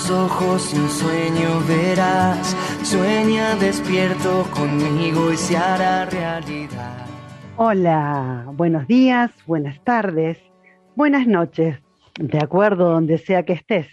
[0.00, 2.56] Los ojos un sueño verás.
[2.82, 7.06] Sueña despierto conmigo y se hará realidad.
[7.58, 10.38] Hola, buenos días, buenas tardes,
[10.96, 11.82] buenas noches,
[12.18, 13.88] de acuerdo donde sea que estés.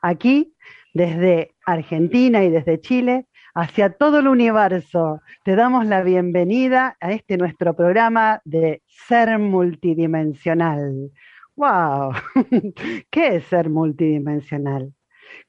[0.00, 0.54] Aquí,
[0.94, 7.36] desde Argentina y desde Chile, hacia todo el universo, te damos la bienvenida a este
[7.36, 11.10] nuestro programa de Ser Multidimensional.
[11.54, 12.14] ¡Wow!
[13.10, 14.94] ¿Qué es ser multidimensional?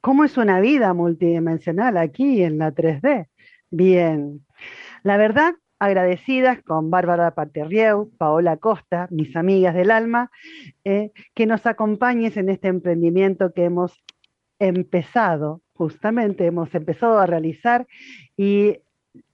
[0.05, 3.25] ¿Cómo es una vida multidimensional aquí en la 3D?
[3.71, 4.45] Bien,
[5.01, 10.29] la verdad, agradecidas con Bárbara Paterrieu, Paola Costa, mis amigas del alma,
[10.83, 14.03] eh, que nos acompañes en este emprendimiento que hemos
[14.59, 17.87] empezado, justamente hemos empezado a realizar
[18.37, 18.77] y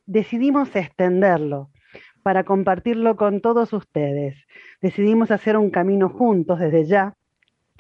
[0.06, 1.70] decidimos extenderlo
[2.24, 4.38] para compartirlo con todos ustedes.
[4.82, 7.18] Decidimos hacer un camino juntos desde ya,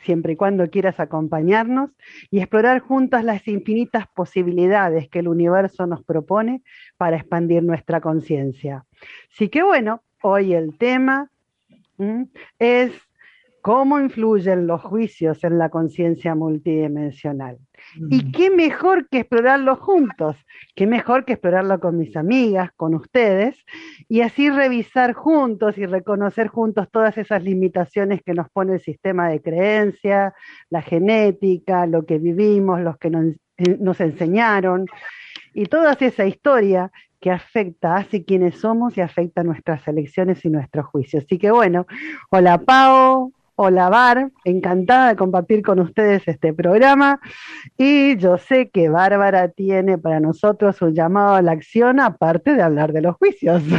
[0.03, 1.91] siempre y cuando quieras acompañarnos
[2.30, 6.63] y explorar juntas las infinitas posibilidades que el universo nos propone
[6.97, 8.85] para expandir nuestra conciencia.
[9.31, 11.29] Así que bueno, hoy el tema
[12.59, 12.91] es
[13.61, 17.59] cómo influyen los juicios en la conciencia multidimensional.
[18.09, 20.35] Y qué mejor que explorarlo juntos,
[20.75, 23.57] qué mejor que explorarlo con mis amigas, con ustedes,
[24.07, 29.29] y así revisar juntos y reconocer juntos todas esas limitaciones que nos pone el sistema
[29.29, 30.33] de creencia,
[30.69, 33.35] la genética, lo que vivimos, los que nos,
[33.79, 34.85] nos enseñaron,
[35.53, 40.88] y toda esa historia que afecta, hace quienes somos y afecta nuestras elecciones y nuestros
[40.88, 41.23] juicios.
[41.23, 41.85] Así que bueno,
[42.31, 47.19] hola Pau, Hola Bar, encantada de compartir con ustedes este programa
[47.78, 52.62] y yo sé que Bárbara tiene para nosotros un llamado a la acción aparte de
[52.62, 53.62] hablar de los juicios.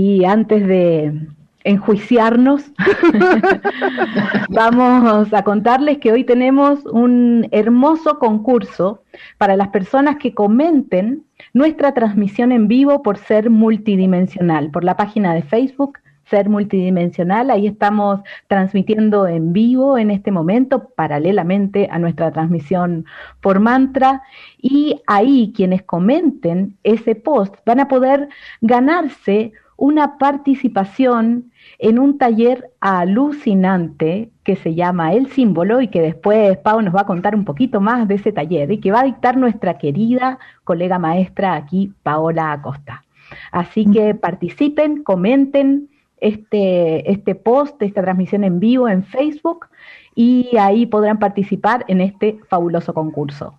[0.00, 1.26] Y antes de
[1.68, 2.72] enjuiciarnos,
[4.48, 9.02] vamos a contarles que hoy tenemos un hermoso concurso
[9.36, 15.34] para las personas que comenten nuestra transmisión en vivo por ser multidimensional, por la página
[15.34, 17.50] de Facebook ser multidimensional.
[17.50, 23.04] Ahí estamos transmitiendo en vivo en este momento, paralelamente a nuestra transmisión
[23.40, 24.22] por mantra.
[24.60, 28.28] Y ahí quienes comenten ese post van a poder
[28.60, 36.56] ganarse una participación en un taller alucinante que se llama El Símbolo y que después
[36.58, 39.04] Pau nos va a contar un poquito más de ese taller y que va a
[39.04, 43.04] dictar nuestra querida colega maestra aquí, Paola Acosta.
[43.52, 45.88] Así que participen, comenten
[46.20, 49.66] este, este post, esta transmisión en vivo en Facebook
[50.14, 53.54] y ahí podrán participar en este fabuloso concurso.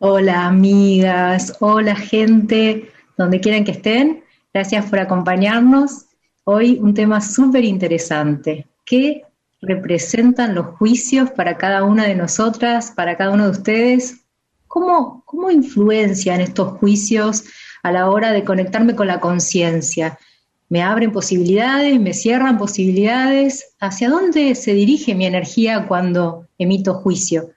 [0.00, 4.23] Hola amigas, hola gente donde quieran que estén.
[4.54, 6.06] Gracias por acompañarnos.
[6.44, 8.68] Hoy un tema súper interesante.
[8.86, 9.24] ¿Qué
[9.60, 14.24] representan los juicios para cada una de nosotras, para cada uno de ustedes?
[14.68, 17.42] ¿Cómo, cómo influencian estos juicios
[17.82, 20.20] a la hora de conectarme con la conciencia?
[20.68, 21.98] ¿Me abren posibilidades?
[21.98, 23.74] ¿Me cierran posibilidades?
[23.80, 27.50] ¿Hacia dónde se dirige mi energía cuando emito juicio?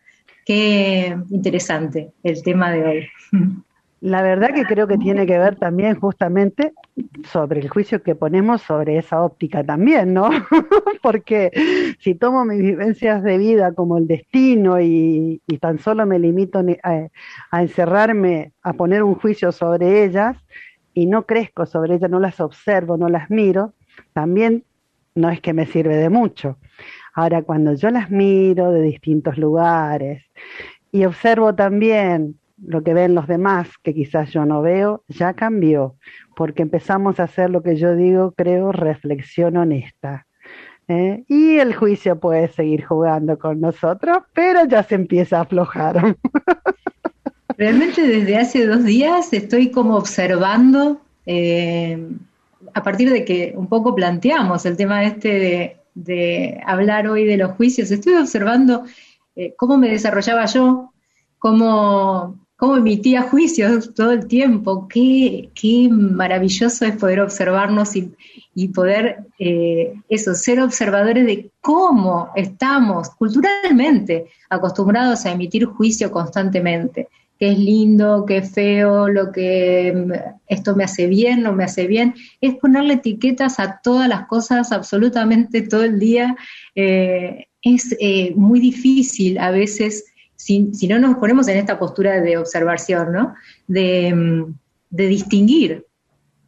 [0.47, 3.08] Qué interesante el tema de hoy.
[4.00, 6.74] La verdad que creo que tiene que ver también justamente
[7.24, 10.30] sobre el juicio que ponemos sobre esa óptica también, ¿no?
[11.02, 11.52] Porque
[12.00, 17.09] si tomo mis vivencias de vida como el destino y, tan solo me limito a,
[17.52, 20.38] a, encerrarme a poner un juicio sobre ellas
[20.94, 23.74] y no crezco sobre ellas, no las observo, no las miro,
[24.14, 24.64] también
[25.16, 26.59] no es que me sirve de mucho.
[27.16, 30.23] Ahora, cuando yo las miro de distintos lugares
[30.91, 35.95] y observo también lo que ven los demás, que quizás yo no veo, ya cambió,
[36.35, 40.25] porque empezamos a hacer lo que yo digo, creo, reflexión honesta.
[40.87, 41.23] ¿eh?
[41.27, 46.17] Y el juicio puede seguir jugando con nosotros, pero ya se empieza a aflojar.
[47.57, 52.07] Realmente desde hace dos días estoy como observando, eh,
[52.73, 57.53] a partir de que un poco planteamos el tema este de, hablar hoy de los
[57.53, 58.83] juicios, estoy observando
[59.35, 60.93] eh, cómo me desarrollaba yo,
[61.39, 64.87] cómo cómo emitía juicios todo el tiempo.
[64.87, 68.11] Qué, qué maravilloso es poder observarnos y,
[68.55, 77.07] y poder, eh, eso, ser observadores de cómo estamos culturalmente acostumbrados a emitir juicio constantemente.
[77.39, 80.11] Qué es lindo, qué feo, lo que mm,
[80.47, 82.15] esto me hace bien, no me hace bien.
[82.41, 86.35] Es ponerle etiquetas a todas las cosas absolutamente todo el día.
[86.73, 90.05] Eh, es eh, muy difícil a veces
[90.37, 93.35] si, no nos ponemos en esta postura de observación, ¿no?
[93.67, 94.55] De, mm,
[94.89, 95.85] distinguir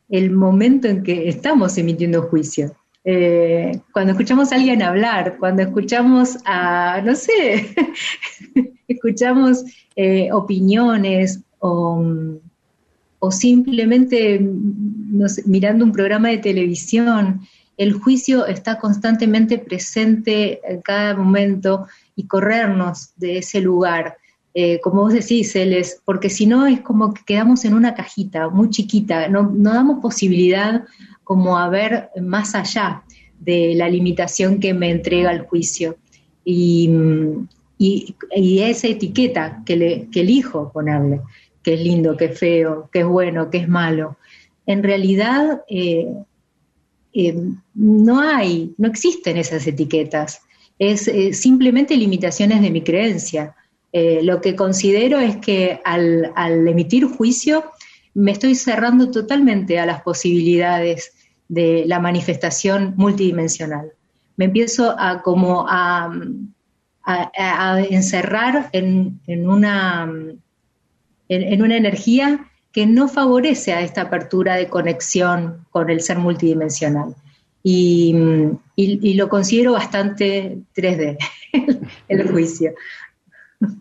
[0.07, 2.73] el momento en que estamos emitiendo juicio.
[3.03, 7.75] Eh, cuando escuchamos a alguien hablar, cuando escuchamos a, no sé,
[8.87, 9.63] escuchamos
[9.95, 12.01] eh, opiniones o,
[13.19, 17.41] o simplemente mm, mirando un programa de televisión,
[17.79, 21.87] el juicio está constantemente presente en cada momento
[22.19, 24.17] y corrernos de ese lugar.
[24.53, 25.55] Eh, como vos decís,
[26.03, 30.83] porque si no es como que quedamos en una cajita muy chiquita, no, damos posibilidad
[31.23, 33.03] como a ver más allá
[33.39, 35.95] de la limitación que me entrega el juicio.
[36.43, 36.89] Y,
[37.79, 41.21] esa etiqueta que, le, que elijo ponerle,
[41.63, 44.17] que es lindo, que es feo, que es bueno, que es malo,
[44.65, 46.13] en realidad eh,
[47.13, 47.41] eh,
[47.73, 50.41] no hay, no existen esas etiquetas
[50.79, 53.55] es eh, simplemente limitaciones de mi creencia.
[53.91, 56.31] Eh, lo que considero es que al,
[56.67, 57.65] emitir juicio
[58.13, 61.13] me estoy cerrando totalmente a las posibilidades
[61.49, 63.91] de la manifestación multidimensional.
[64.37, 66.11] Me empiezo a como a,
[67.89, 70.07] encerrar en, una,
[71.27, 77.15] en una energía que no favorece a esta apertura de conexión con el ser multidimensional
[77.63, 81.17] y, lo considero bastante 3D,
[82.07, 82.73] el juicio.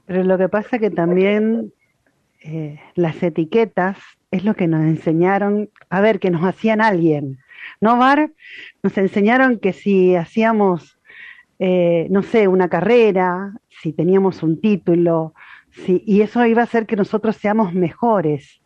[0.06, 1.72] Pero lo que pasa que también
[2.42, 3.98] eh, las etiquetas
[4.30, 7.38] es lo que nos enseñaron, a ver, que nos hacían alguien.
[7.80, 8.32] ¿No, Bar?
[8.82, 10.98] Nos enseñaron que si hacíamos,
[11.58, 15.34] eh, no sé, una carrera, si teníamos un título,
[15.70, 18.60] si, y eso iba a hacer que nosotros seamos mejores.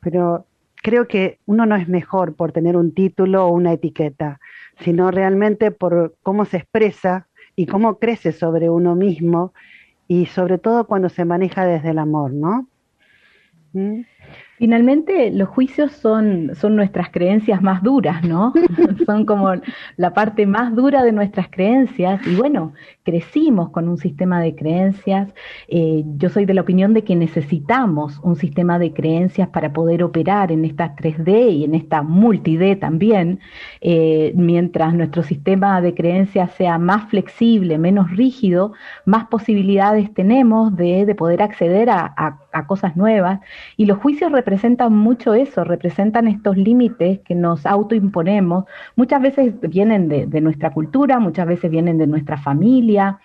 [0.00, 0.46] Pero
[0.82, 4.40] creo que uno no es mejor por tener un título o una etiqueta,
[4.80, 9.52] sino realmente por cómo se expresa y cómo crece sobre uno mismo
[10.08, 12.66] y sobre todo cuando se maneja desde el amor, ¿no?
[13.72, 14.00] ¿Mm?
[14.60, 18.52] Finalmente, los juicios son, son nuestras creencias más duras, ¿no?
[19.06, 19.54] son como
[19.96, 22.20] la parte más dura de nuestras creencias.
[22.26, 25.32] Y bueno, crecimos con un sistema de creencias.
[25.68, 30.02] Eh, yo soy de la opinión de que necesitamos un sistema de creencias para poder
[30.02, 33.40] operar en estas 3D y en esta multi-D también.
[33.80, 38.74] Eh, mientras nuestro sistema de creencias sea más flexible, menos rígido,
[39.06, 42.12] más posibilidades tenemos de, de poder acceder a,
[42.52, 43.40] a cosas nuevas.
[43.78, 48.64] Y los juicios representan mucho eso, representan estos límites que nos autoimponemos.
[48.96, 53.18] Muchas veces vienen de, nuestra cultura, muchas veces vienen de nuestra familia.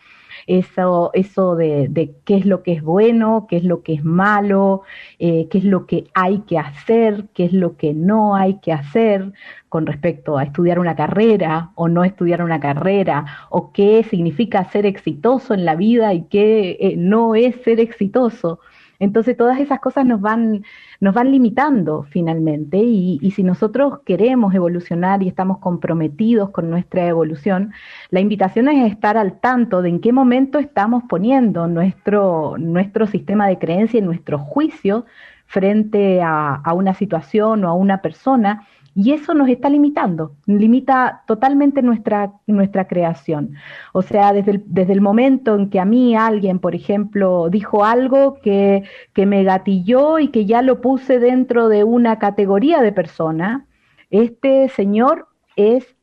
[0.47, 4.83] Eso, eso de, qué es lo que es bueno, qué es lo que es malo,
[5.18, 8.71] eh, qué es lo que hay que hacer, qué es lo que no hay que
[8.71, 9.31] hacer
[9.69, 14.86] con respecto a estudiar una carrera o no estudiar una carrera, o qué significa ser
[14.86, 18.59] exitoso en la vida y qué eh, no es ser exitoso.
[19.00, 20.63] Entonces todas esas cosas nos van,
[21.00, 27.74] nos van limitando finalmente y, si nosotros queremos evolucionar y estamos comprometidos con nuestra evolución,
[28.09, 33.47] la invitación es estar al tanto de en qué momento estamos poniendo nuestro, nuestro sistema
[33.47, 35.06] de creencia y nuestro juicio
[35.47, 41.81] frente a una situación o a una persona y eso nos está limitando, limita totalmente
[41.81, 43.56] nuestra, nuestra creación.
[43.92, 47.83] O sea, desde el, desde el momento en que a mí alguien, por ejemplo, dijo
[47.83, 48.83] algo que,
[49.14, 53.68] que me gatilló y que ya lo puse dentro de una categoría de persona,
[54.11, 55.97] este señor es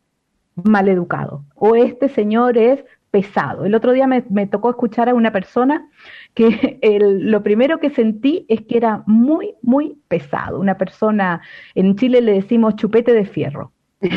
[0.55, 3.65] maleducado o este señor es pesado.
[3.67, 5.89] El otro día me, tocó escuchar a una persona
[6.35, 10.59] que lo primero que sentí es que era muy, muy pesado.
[10.59, 11.43] Una persona,
[11.77, 13.71] en Chile le decimos chupete de fierro.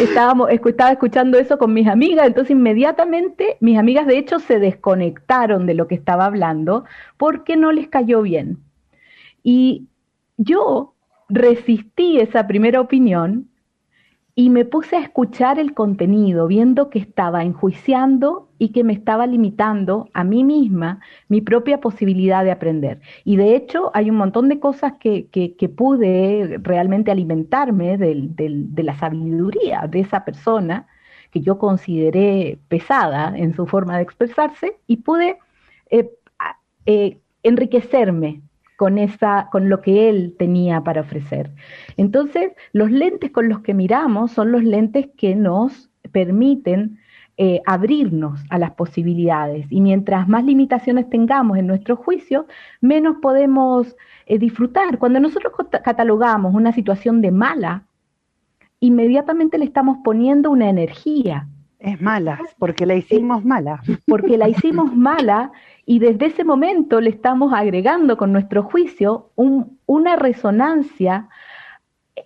[0.00, 5.66] estábamos, estaba escuchando eso con mis amigas, entonces inmediatamente mis amigas de hecho se desconectaron
[5.66, 6.86] de lo que estaba hablando
[7.18, 8.60] porque no les cayó bien.
[9.42, 9.88] Y
[10.38, 10.94] yo
[11.28, 13.50] resistí esa primera opinión
[14.36, 19.26] y me puse a escuchar el contenido, viendo que estaba enjuiciando y que me estaba
[19.26, 23.00] limitando a mí misma mi propia posibilidad de aprender.
[23.24, 28.98] Y de hecho hay un montón de cosas que, que, pude realmente alimentarme de la
[28.98, 30.88] sabiduría de esa persona
[31.30, 35.38] que yo consideré pesada en su forma de expresarse y pude
[35.90, 36.10] eh,
[36.86, 38.40] eh, enriquecerme
[38.84, 41.50] con, esa, con lo que él tenía para ofrecer.
[41.96, 46.98] Entonces, los lentes con los que miramos son los lentes que nos permiten
[47.38, 49.64] eh, abrirnos a las posibilidades.
[49.70, 52.46] Y mientras más limitaciones tengamos en nuestro juicio,
[52.82, 54.98] menos podemos eh, disfrutar.
[54.98, 57.86] Cuando nosotros catalogamos una situación de mala,
[58.80, 61.48] inmediatamente le estamos poniendo una energía.
[61.84, 63.82] Es mala, porque la hicimos mala.
[64.06, 65.52] Porque la hicimos mala
[65.84, 71.28] y desde ese momento le estamos agregando con nuestro juicio una resonancia,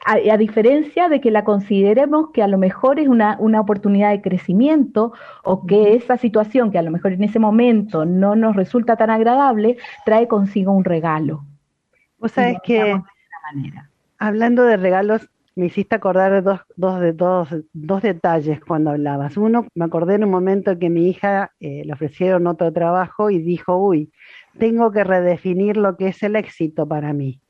[0.04, 4.22] a, diferencia de que la consideremos que a lo mejor es una, una oportunidad de
[4.22, 5.12] crecimiento
[5.42, 9.10] o que esa situación que a lo mejor en ese momento no nos resulta tan
[9.10, 11.44] agradable, trae consigo un regalo.
[12.20, 13.00] Vos sabés que,
[14.18, 19.36] hablando de regalos, me hiciste acordar dos, dos, dos, dos detalles cuando hablabas.
[19.36, 23.40] Uno, me acordé en un momento que mi hija eh, le ofrecieron otro trabajo y
[23.40, 24.12] dijo, uy,
[24.56, 27.40] tengo que redefinir lo que es el éxito para mí.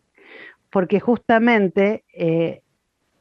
[0.71, 2.62] Porque justamente, eh,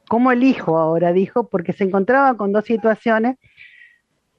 [0.08, 1.12] ¿cómo elijo ahora?
[1.12, 3.36] Dijo, porque se encontraba con dos situaciones,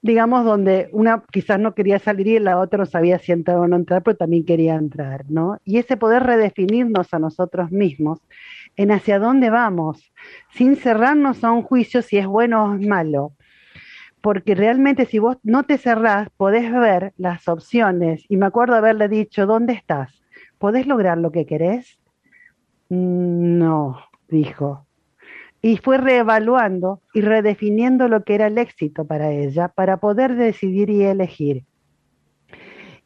[0.02, 3.68] digamos, donde una quizás no quería salir y la otra no sabía si entrar o
[3.68, 5.60] no entrar, pero también quería entrar, ¿no?
[5.64, 8.20] Y ese poder redefinirnos a nosotros mismos
[8.80, 10.14] en hacia dónde vamos,
[10.54, 13.34] sin cerrarnos a un juicio si es bueno o es malo.
[14.22, 18.24] Porque realmente si vos no te cerrás, podés ver las opciones.
[18.30, 20.24] Y me acuerdo haberle dicho, ¿dónde estás?
[20.60, 22.00] ¿Podés lograr lo que querés?
[22.88, 24.88] No, dijo.
[25.62, 30.90] Y fue reevaluando y redefiniendo lo que era el éxito para ella, para poder decidir
[30.90, 31.66] y elegir.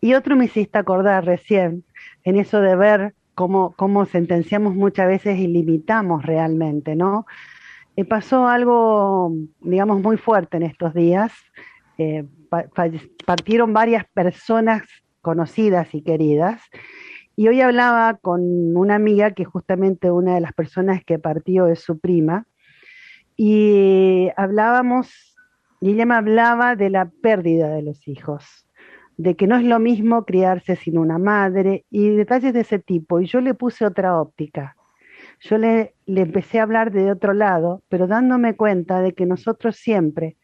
[0.01, 1.83] Y otro me hiciste acordar recién,
[2.23, 7.25] en eso de ver cómo, cómo sentenciamos muchas veces y limitamos realmente, ¿no?
[7.95, 11.31] Eh, pasó algo, digamos, muy fuerte en estos días.
[11.97, 12.25] Eh,
[13.25, 14.83] partieron varias personas
[15.21, 16.61] conocidas y queridas.
[17.35, 21.79] Y hoy hablaba con una amiga que justamente una de las personas que partió es
[21.79, 22.45] su prima.
[23.35, 25.35] Y hablábamos,
[25.81, 28.67] y hablaba de la pérdida de los hijos
[29.17, 33.19] de que no es lo mismo criarse sin una madre y detalles de ese tipo.
[33.19, 34.75] Y yo le puse otra óptica.
[35.39, 39.75] Yo le, le empecé a hablar de otro lado, pero dándome cuenta de que nosotros
[39.75, 40.37] siempre,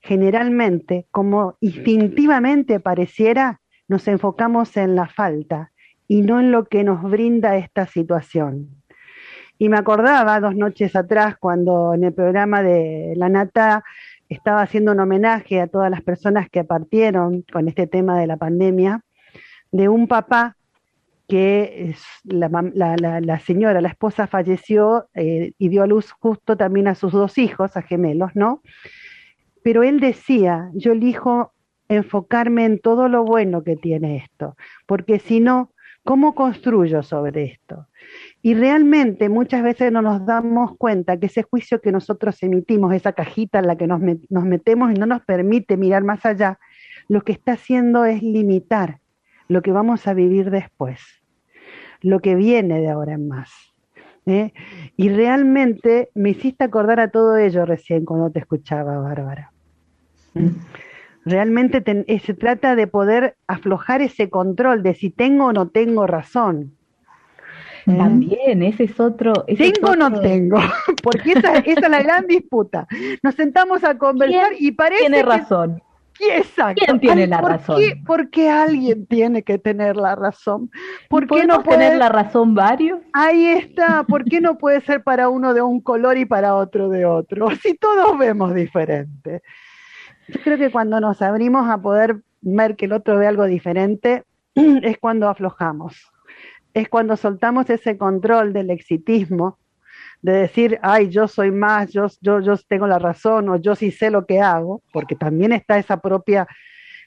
[0.00, 5.72] generalmente, como instintivamente pareciera, nos enfocamos en la falta
[6.06, 8.78] y no en lo que nos brinda esta situación.
[9.58, 13.84] Y me acordaba dos noches atrás cuando en el programa de La Nata
[14.28, 18.36] estaba haciendo un homenaje a todas las personas que partieron con este tema de la
[18.36, 19.02] pandemia,
[19.72, 20.56] de un papá
[21.28, 21.94] que
[22.24, 27.36] la, señora, la esposa falleció eh, y dio a luz justo también a sus dos
[27.36, 28.62] hijos, a gemelos, ¿no?
[29.62, 31.52] Pero él decía, yo elijo
[31.88, 34.56] enfocarme en todo lo bueno que tiene esto,
[34.86, 37.88] porque si no, ¿cómo construyo sobre esto?
[38.40, 43.12] Y realmente muchas veces no nos damos cuenta que ese juicio que nosotros emitimos, esa
[43.12, 46.58] cajita en la que nos, metemos y no nos permite mirar más allá,
[47.08, 49.00] lo que está haciendo es limitar
[49.48, 51.00] lo que vamos a vivir después,
[52.00, 53.50] lo que viene de ahora en más.
[54.26, 54.52] ¿eh?
[54.96, 59.52] Y realmente me hiciste acordar a todo ello recién cuando te escuchaba, Bárbara.
[60.34, 60.48] ¿Mm?
[61.24, 66.06] Realmente eh, se trata de poder aflojar ese control de si tengo o no tengo
[66.06, 66.77] razón.
[67.96, 69.32] También, ese es otro.
[69.46, 70.58] ¿Tengo o no tengo?
[71.02, 72.86] Porque esa, esa, es la gran disputa.
[73.22, 75.00] Nos sentamos a conversar y parece.
[75.02, 75.82] Tiene razón.
[76.20, 76.82] exacto.
[76.84, 77.80] ¿Quién tiene la razón?
[78.04, 80.70] ¿Por qué alguien tiene que tener la razón?
[81.08, 83.00] ¿Por qué no puede tener la razón varios?
[83.12, 84.02] Ahí está.
[84.02, 87.48] ¿Por qué no puede ser para uno de un color y para otro de otro?
[87.62, 89.42] Si todos vemos diferente.
[90.28, 94.24] Yo creo que cuando nos abrimos a poder ver que el otro ve algo diferente,
[94.54, 96.12] es cuando aflojamos
[96.74, 99.58] es cuando soltamos ese control del exitismo,
[100.22, 103.90] de decir, ay, yo soy más, yo, yo, yo tengo la razón o yo sí
[103.90, 106.48] sé lo que hago, porque también está esa propia,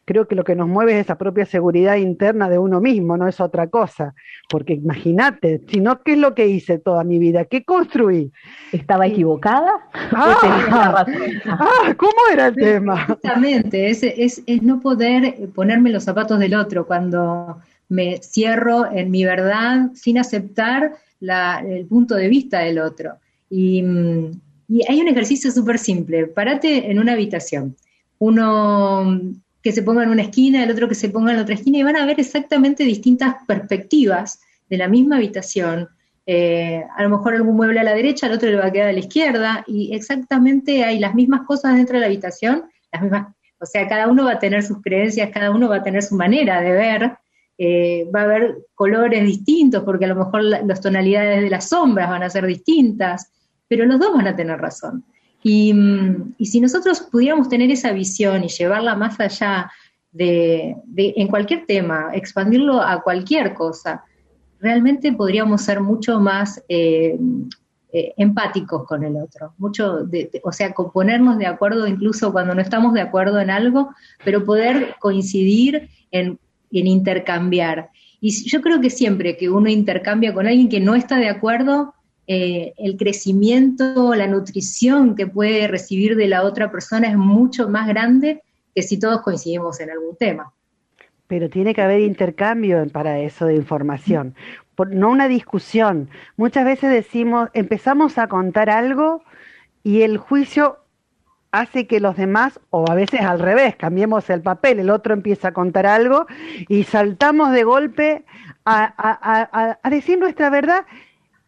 [0.06, 3.28] creo que lo que nos mueve es esa propia seguridad interna de uno mismo, no
[3.28, 4.14] es otra cosa,
[4.50, 7.44] porque imagínate, si no, ¿qué es lo que hice toda mi vida?
[7.46, 8.32] ¿Qué construí?
[8.72, 9.72] ¿Estaba equivocada?
[10.14, 11.06] Ah,
[11.48, 13.02] ah, ¿cómo era el tema?
[13.02, 19.12] Exactamente, es, es, es no poder ponerme los zapatos del otro cuando me cierro en
[19.12, 23.16] mi verdad sin aceptar el punto de vista del otro.
[23.50, 23.84] Y,
[24.88, 26.28] hay un ejercicio súper simple.
[26.28, 27.76] Parate en una habitación.
[28.20, 29.20] Uno
[29.62, 31.80] que se ponga en una esquina, el otro que se ponga en la otra esquina,
[31.80, 35.90] y van a ver exactamente distintas perspectivas de la misma habitación.
[36.26, 38.88] Eh, a lo mejor algún mueble a la derecha, al otro le va a quedar
[38.88, 43.28] a la izquierda, y exactamente hay las mismas cosas dentro de la habitación, las mismas,
[43.60, 46.16] o sea, cada uno va a tener sus creencias, cada uno va a tener su
[46.16, 47.18] manera de ver,
[47.64, 52.10] eh, va a haber colores distintos, porque a lo mejor las tonalidades de las sombras
[52.10, 53.32] van a ser distintas,
[53.68, 55.06] pero los dos van a tener razón.
[55.44, 59.72] Y, mm, si nosotros pudiéramos tener esa visión y llevarla más allá
[60.12, 64.06] de, en cualquier tema, expandirlo a cualquier cosa,
[64.60, 67.16] realmente podríamos ser mucho más eh,
[67.94, 70.08] eh, empáticos con el otro, mucho,
[70.44, 73.94] o sea, ponernos de acuerdo incluso cuando no estamos de acuerdo en algo,
[74.26, 76.40] pero poder coincidir en,
[76.72, 77.90] intercambiar.
[78.20, 81.94] Y yo creo que siempre que uno intercambia con alguien que no está de acuerdo,
[82.28, 87.88] eh, el crecimiento, la nutrición que puede recibir de la otra persona es mucho más
[87.88, 88.42] grande
[88.74, 90.54] que si todos coincidimos en algún tema.
[91.28, 94.36] Pero tiene que haber intercambio para eso de información,
[94.90, 96.10] no una discusión.
[96.38, 99.24] Muchas veces decimos, empezamos a contar algo
[99.84, 100.78] y el juicio
[101.52, 105.50] hace que los demás, o a veces al revés, cambiemos el papel, el otro empieza
[105.50, 106.26] a contar algo
[106.68, 108.26] y saltamos de golpe
[108.66, 110.86] a, a decir nuestra verdad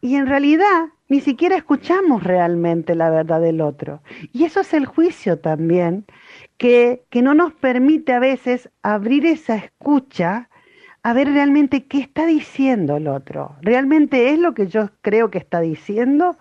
[0.01, 4.01] y en realidad ni siquiera escuchamos realmente la verdad del otro.
[4.31, 6.05] Y eso es el juicio también,
[6.57, 10.49] que, no nos permite a veces abrir esa escucha
[11.03, 13.55] a ver realmente qué está diciendo el otro.
[13.61, 16.37] ¿Realmente es lo que yo creo que está diciendo?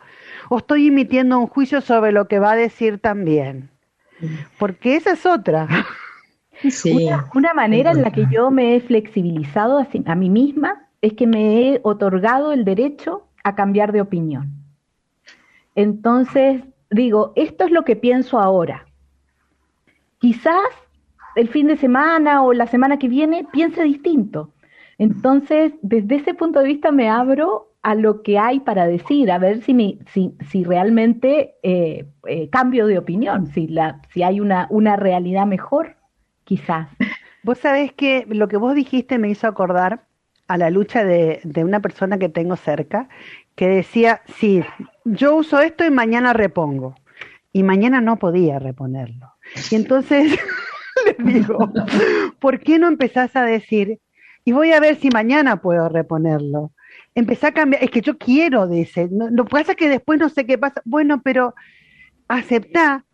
[0.53, 3.71] ¿O estoy emitiendo un juicio sobre lo que va a decir también?
[4.59, 5.67] Porque esa es otra.
[7.35, 11.27] Una, manera en la que yo me he flexibilizado a, a mí misma es que
[11.27, 14.53] me he otorgado el derecho a cambiar de opinión.
[15.75, 18.85] Entonces, digo, esto es lo que pienso ahora
[20.23, 20.69] quizás
[21.35, 24.53] el fin de semana o la semana que viene piense distinto.
[24.99, 29.39] Entonces, desde ese punto de vista me abro a lo que hay para decir, a
[29.39, 34.97] ver si, si, realmente eh, eh, cambio de opinión, si, la, si hay una, una
[34.97, 35.97] realidad mejor,
[36.45, 36.89] quizás.
[37.43, 40.05] Vos sabés que lo que vos dijiste me hizo acordar
[40.47, 43.09] a la lucha de, de una persona que tengo cerca,
[43.57, 44.63] que decía, sí,
[45.05, 46.95] yo uso esto y mañana repongo.
[47.53, 49.35] Y mañana no podía reponerlo.
[49.71, 50.39] Y entonces
[51.19, 51.71] le digo,
[52.39, 53.99] ¿por qué no empezás a decir,
[54.45, 56.73] y voy a ver si mañana puedo reponerlo?
[57.15, 60.19] Empecé a cambiar, es que yo quiero, dice, no, lo que pasa es que después
[60.19, 60.81] no sé qué pasa.
[60.85, 61.55] Bueno, pero
[62.29, 63.05] aceptá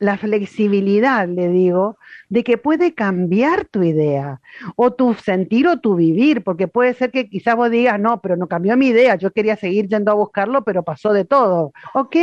[0.00, 1.98] la flexibilidad, le digo,
[2.30, 4.40] de que puede cambiar tu idea,
[4.74, 8.36] o tu sentir o tu vivir, porque puede ser que quizás vos digas, no, pero
[8.36, 11.72] no cambió mi idea, yo quería seguir yendo a buscarlo, pero pasó de todo.
[11.94, 12.16] Ok,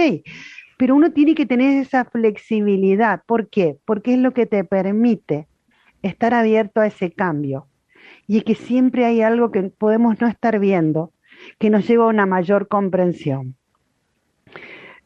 [0.78, 3.22] pero uno tiene que tener esa flexibilidad.
[3.26, 3.78] ¿Por qué?
[3.86, 5.48] Porque es lo que te permite
[6.02, 7.68] estar abierto a ese cambio.
[8.28, 11.12] Y es que siempre hay algo que podemos no estar viendo,
[11.60, 13.56] que nos lleva a una mayor comprensión.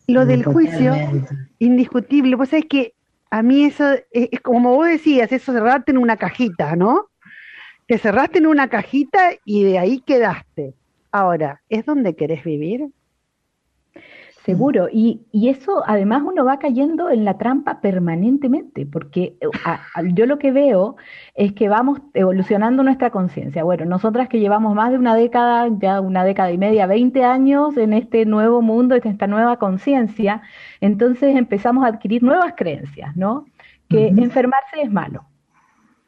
[0.07, 0.93] Lo del juicio,
[1.59, 2.93] indiscutible, pues es que
[3.29, 7.09] a mí eso, es, como vos decías, eso cerrarte en una cajita, ¿no?
[7.87, 10.73] Te cerraste en una cajita y de ahí quedaste.
[11.11, 12.87] Ahora, ¿es donde querés vivir?
[14.45, 19.47] Seguro, y, y, eso además uno va cayendo en la trampa permanentemente, porque eh,
[20.15, 20.95] yo lo que veo
[21.35, 23.63] es que vamos evolucionando nuestra conciencia.
[23.63, 27.77] Bueno, nosotras que llevamos más de una década, ya una década y media, 20 años
[27.77, 30.41] en este nuevo mundo, en esta nueva conciencia,
[30.79, 33.45] entonces empezamos a adquirir nuevas creencias, ¿no?
[33.89, 35.23] Que enfermarse es malo.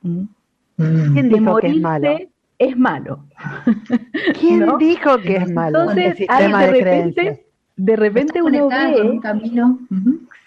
[0.02, 0.24] ¿Mm?
[0.78, 2.18] ¿Quién dijo que es malo?
[2.58, 3.26] Es malo.
[4.40, 5.82] ¿Quién dijo que es malo?
[5.82, 7.43] Entonces, hay de repente
[7.76, 9.80] de repente uno ve un camino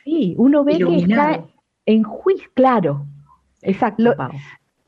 [0.04, 1.44] sí uno ve que está
[1.86, 3.06] en juicio claro.
[3.62, 4.14] Exacto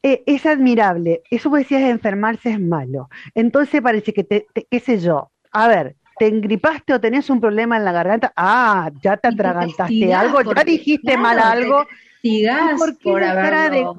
[0.02, 1.22] eh, es admirable.
[1.28, 3.08] Eso que decías enfermarse es malo.
[3.34, 7.76] Entonces parece que te, qué sé yo a ver te engripaste o tenés un problema
[7.76, 11.86] en la garganta ah ya te atragantaste algo ya dijiste mal algo
[12.78, 12.96] por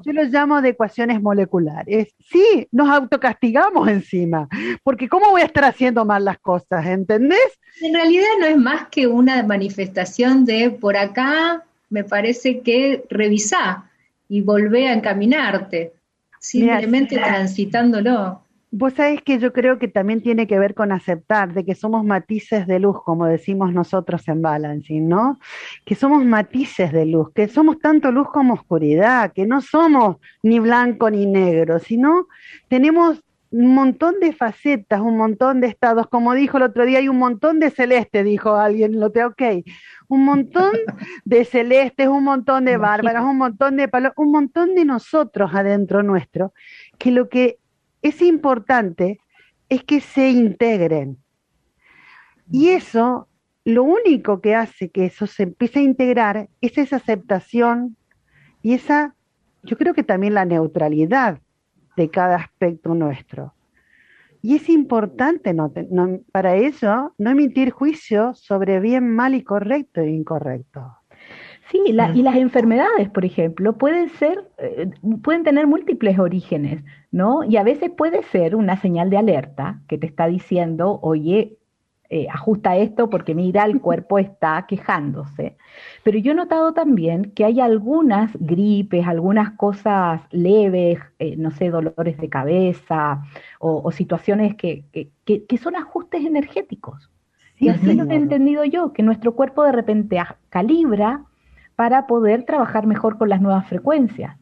[0.02, 2.14] yo lo llamo de ecuaciones moleculares.
[2.18, 4.48] Sí, nos autocastigamos encima,
[4.82, 6.86] porque ¿cómo voy a estar haciendo mal las cosas?
[6.86, 7.58] ¿Entendés?
[7.80, 13.90] En realidad no es más que una manifestación de por acá, me parece que revisá
[14.28, 15.92] y volvé a encaminarte,
[16.38, 18.42] simplemente transitándolo.
[18.72, 22.04] Vos sabés que yo creo que también tiene que ver con aceptar de que somos
[22.04, 25.40] matices de luz, como decimos nosotros en Balancing, ¿no?
[25.84, 30.60] Que somos matices de luz, que somos tanto luz como oscuridad, que no somos ni
[30.60, 32.28] blanco ni negro, sino
[32.68, 36.06] tenemos un montón de facetas, un montón de estados.
[36.06, 39.42] Como dijo el otro día, hay un montón de celeste, dijo alguien, lo te ok.
[40.08, 40.72] Un montón
[41.24, 46.02] de celestes, un montón de bárbaras, un montón de palos, un montón de nosotros adentro
[46.02, 46.52] nuestro,
[46.98, 47.59] que lo que
[48.02, 49.20] es importante
[49.68, 51.18] es que se integren.
[52.50, 53.28] Y eso,
[53.64, 57.96] lo único que hace que eso se empiece a integrar es esa aceptación
[58.62, 59.14] y esa,
[59.62, 61.40] yo creo que también la neutralidad
[61.96, 63.54] de cada aspecto nuestro.
[64.42, 65.72] Y es importante no,
[66.32, 70.96] para ello no emitir juicio sobre bien, mal y correcto e incorrecto.
[71.70, 74.90] Sí, y las enfermedades, por ejemplo, pueden ser, eh,
[75.22, 77.44] pueden tener múltiples orígenes, ¿no?
[77.44, 81.58] Y a veces puede ser una señal de alerta que te está diciendo, oye,
[82.12, 85.56] eh, ajusta esto porque mira, el cuerpo está quejándose.
[86.02, 91.70] Pero yo he notado también que hay algunas gripes, algunas cosas leves, eh, no sé,
[91.70, 93.22] dolores de cabeza
[93.60, 94.84] o, situaciones que,
[95.24, 97.10] que, son ajustes energéticos.
[97.58, 100.18] y así lo he entendido yo, que nuestro cuerpo de repente
[100.48, 101.24] calibra
[101.76, 104.39] para poder trabajar mejor con las nuevas frecuencias.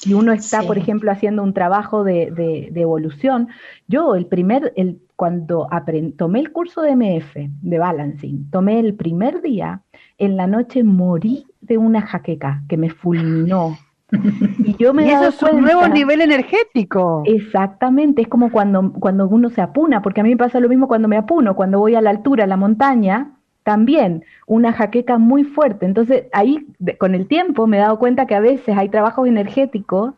[0.00, 3.48] Si uno está, por ejemplo, haciendo un trabajo de, de, evolución,
[3.86, 5.68] yo el primer, el, cuando
[6.16, 9.82] tomé el curso de MF, de balancing, tomé el primer día,
[10.16, 13.76] en la noche morí de una jaqueca que me fulminó.
[14.64, 17.22] Y yo me he eso es un nuevo nivel energético.
[17.26, 20.88] Exactamente, es como cuando, cuando uno se apuna, porque a mí me pasa lo mismo
[20.88, 25.44] cuando me apuno, cuando voy a la altura, a la montaña, también una jaqueca muy
[25.44, 25.86] fuerte.
[25.86, 26.66] Entonces ahí
[26.98, 30.14] con el tiempo me he dado cuenta que a veces hay trabajos energéticos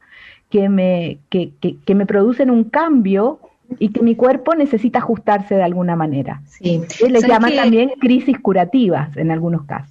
[0.51, 1.53] que me, que,
[1.85, 3.41] que, me producen un cambio
[3.79, 6.43] y que mi cuerpo necesita ajustarse de alguna manera.
[6.47, 6.83] Sí.
[7.09, 9.91] Le llama también crisis curativas en algunos casos.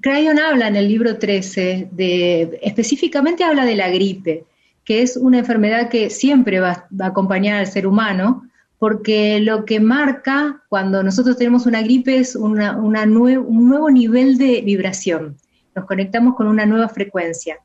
[0.00, 4.44] Crayon habla en el libro 13, de, específicamente habla de la gripe,
[4.84, 8.47] que es una enfermedad que siempre va, va a acompañar al ser humano,
[8.78, 14.60] porque lo que marca cuando nosotros tenemos una gripe es una, un nuevo nivel de
[14.62, 15.36] vibración.
[15.74, 17.58] Nos conectamos con una nueva frecuencia.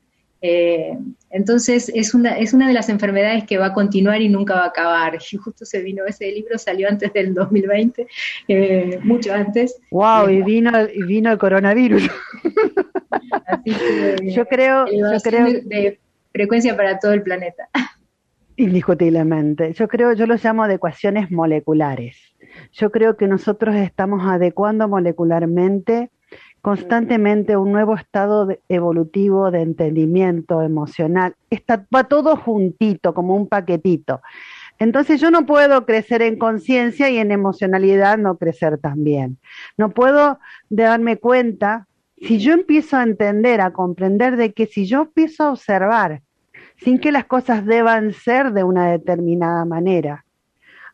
[0.46, 0.98] Eh,
[1.30, 4.64] entonces es una, es una de las enfermedades que va a continuar y nunca va
[4.64, 5.18] a acabar.
[5.32, 8.06] Y justo se vino, ese libro salió antes del 2020,
[8.48, 9.80] eh, mucho antes.
[9.90, 10.28] ¡Wow!
[10.28, 12.02] y, vino, y vino el coronavirus.
[13.64, 15.98] yo creo, yo creo de
[16.32, 17.68] frecuencia para todo el planeta.
[18.56, 19.72] Indiscutiblemente.
[19.72, 22.16] Yo creo, yo lo llamo adecuaciones moleculares.
[22.72, 26.10] Yo creo que nosotros estamos adecuando molecularmente
[26.64, 31.34] constantemente un nuevo estado evolutivo de entendimiento emocional.
[31.50, 34.22] Está, va todo juntito, como un paquetito.
[34.78, 39.36] Entonces yo no puedo crecer en conciencia y en emocionalidad no crecer también.
[39.76, 40.38] No puedo
[40.70, 41.86] darme cuenta,
[42.16, 46.22] si yo empiezo a entender, a comprender de que si yo empiezo a observar
[46.76, 50.24] sin que las cosas deban ser de una determinada manera.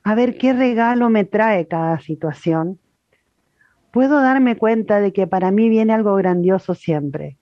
[0.02, 2.78] A ver qué regalo me trae cada situación.
[3.92, 7.36] Puedo darme cuenta de que para mí viene algo grandioso siempre.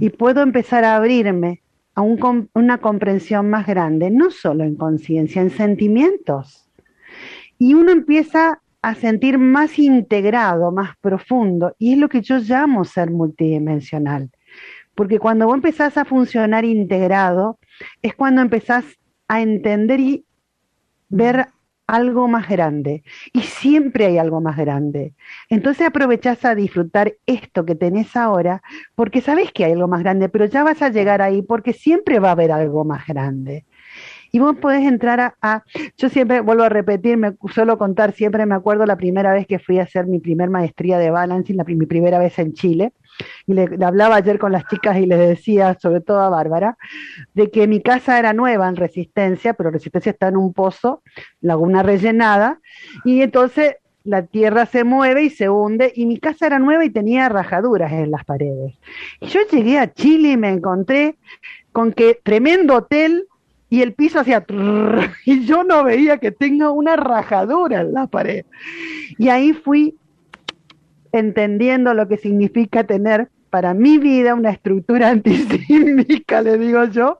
[0.00, 1.62] Y puedo empezar a abrirme
[1.94, 6.68] a una comprensión más grande, no solo en conciencia, en sentimientos.
[7.58, 12.84] Y uno empieza a sentir más integrado, más profundo, y es lo que yo llamo
[12.84, 14.30] ser multidimensional.
[14.98, 17.60] Porque cuando vos empezás a funcionar integrado,
[18.02, 18.84] es cuando empezás
[19.28, 20.24] a entender y
[21.08, 21.46] ver
[21.86, 23.04] algo más grande.
[23.32, 25.14] Y siempre hay algo más grande.
[25.50, 28.60] Entonces aprovechás a disfrutar esto que tenés ahora,
[28.96, 32.18] porque sabés que hay algo más grande, pero ya vas a llegar ahí porque siempre
[32.18, 33.66] va a haber algo más grande.
[34.30, 35.64] Y vos podés entrar a,
[35.96, 39.58] yo siempre vuelvo a repetir, me suelo contar, siempre me acuerdo la primera vez que
[39.58, 42.92] fui a hacer mi primer maestría de balancing, la, mi primera vez en Chile,
[43.46, 46.76] y le, hablaba ayer con las chicas y les decía, sobre todo a Bárbara,
[47.34, 51.02] de que mi casa era nueva en Resistencia, pero Resistencia está en un pozo,
[51.40, 52.60] laguna rellenada,
[53.04, 56.90] y entonces la tierra se mueve y se hunde, y mi casa era nueva y
[56.90, 58.74] tenía rajaduras en las paredes.
[59.20, 61.16] Y yo llegué a Chile y me encontré
[61.72, 63.26] con que tremendo hotel
[63.70, 64.44] y el piso hacía
[65.24, 68.44] y yo no veía que tenga una rajadura en la pared.
[69.18, 69.96] Y ahí fui
[71.12, 77.18] entendiendo lo que significa tener para mi vida una estructura antisísmica, le digo yo,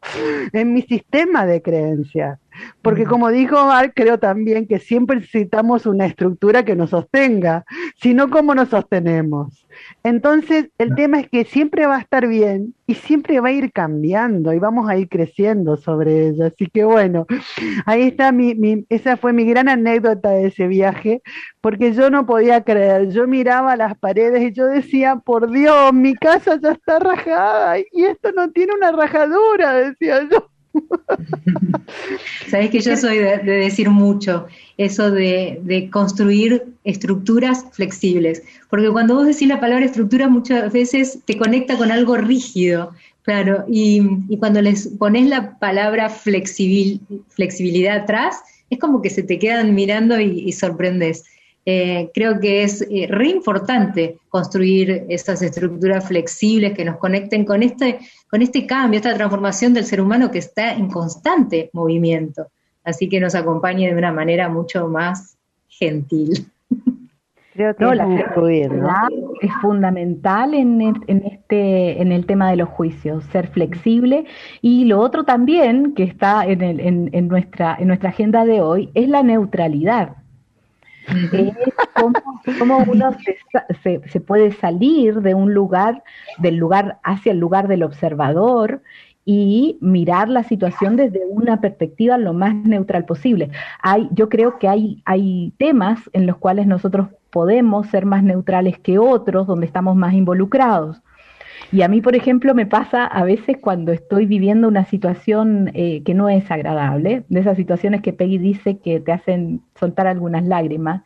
[0.52, 2.38] en mi sistema de creencias.
[2.82, 7.64] Porque como dijo Mark, creo también que siempre necesitamos una estructura que nos sostenga,
[7.96, 9.66] si no, ¿cómo nos sostenemos?
[10.02, 13.72] Entonces, el tema es que siempre va a estar bien y siempre va a ir
[13.72, 16.46] cambiando y vamos a ir creciendo sobre ella.
[16.46, 17.26] Así que bueno,
[17.86, 21.22] ahí está mi, mi, esa fue mi gran anécdota de ese viaje,
[21.60, 26.14] porque yo no podía creer, yo miraba las paredes y yo decía, por Dios, mi
[26.14, 30.47] casa ya está rajada y esto no tiene una rajadura, decía yo.
[32.50, 39.26] Sabes que yo soy de, decir mucho eso de, construir estructuras flexibles, porque cuando vos
[39.26, 44.02] decís la palabra estructura muchas veces te conecta con algo rígido, claro, y,
[44.38, 48.36] cuando les pones la palabra flexibilidad atrás,
[48.70, 51.24] es como que se te quedan mirando y, sorprendes.
[51.70, 57.62] Eh, creo que es eh, re importante construir esas estructuras flexibles que nos conecten con
[57.62, 57.98] este,
[58.30, 62.46] con este cambio, esta transformación del ser humano que está en constante movimiento.
[62.84, 65.36] Así que nos acompañe de una manera mucho más
[65.68, 66.46] gentil.
[67.52, 69.08] Creo que la flexibilidad
[69.42, 74.24] es fundamental en, en, este, en el tema de los juicios, ser flexible.
[74.62, 78.62] Y lo otro también que está en, el, en, en nuestra, en nuestra agenda de
[78.62, 80.16] hoy es la neutralidad.
[81.32, 81.54] Es
[82.58, 83.10] cómo, uno
[83.82, 86.02] se, se, puede salir de un lugar,
[86.38, 88.82] del lugar hacia el lugar del observador
[89.24, 93.50] y mirar la situación desde una perspectiva lo más neutral posible.
[93.82, 98.78] Hay, yo creo que hay, hay temas en los cuales nosotros podemos ser más neutrales
[98.78, 101.02] que otros, donde estamos más involucrados.
[101.70, 106.02] Y a mí, por ejemplo, me pasa a veces cuando estoy viviendo una situación eh,
[106.02, 110.44] que no es agradable, de esas situaciones que Peggy dice que te hacen soltar algunas
[110.44, 111.02] lágrimas,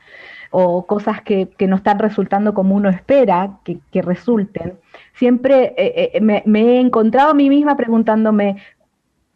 [0.50, 4.74] o cosas que, no están resultando como uno espera que, que resulten.
[5.14, 8.56] Siempre eh, eh, me, me he encontrado a mí misma preguntándome,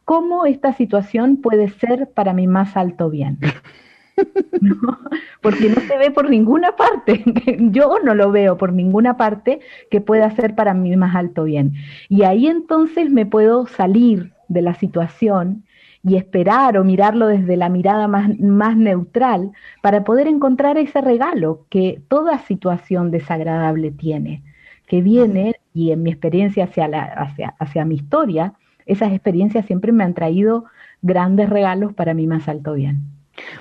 [0.04, 3.38] ¿cómo esta situación puede ser para mi más alto bien?
[5.42, 7.22] porque no se ve por ninguna parte.
[7.70, 11.74] Yo no lo veo por ninguna parte que pueda ser para mí más alto bien.
[12.08, 15.64] Y ahí entonces me puedo salir de la situación
[16.02, 19.50] y esperar o mirarlo desde la mirada más, más neutral
[19.82, 24.44] para poder encontrar ese regalo que toda situación desagradable tiene,
[24.86, 28.54] que viene, y en mi experiencia hacia, la, hacia, hacia mi historia,
[28.86, 30.66] esas experiencias siempre me han traído
[31.02, 33.15] grandes regalos para mi más alto bien.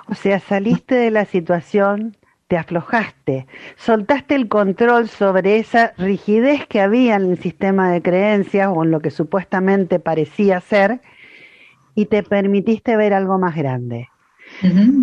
[0.07, 2.15] O sea, saliste de la situación,
[2.47, 8.69] te aflojaste, soltaste el control sobre esa rigidez que había en el sistema de creencias
[8.73, 11.01] o en lo que supuestamente parecía ser
[11.95, 14.09] y te permitiste ver algo más grande.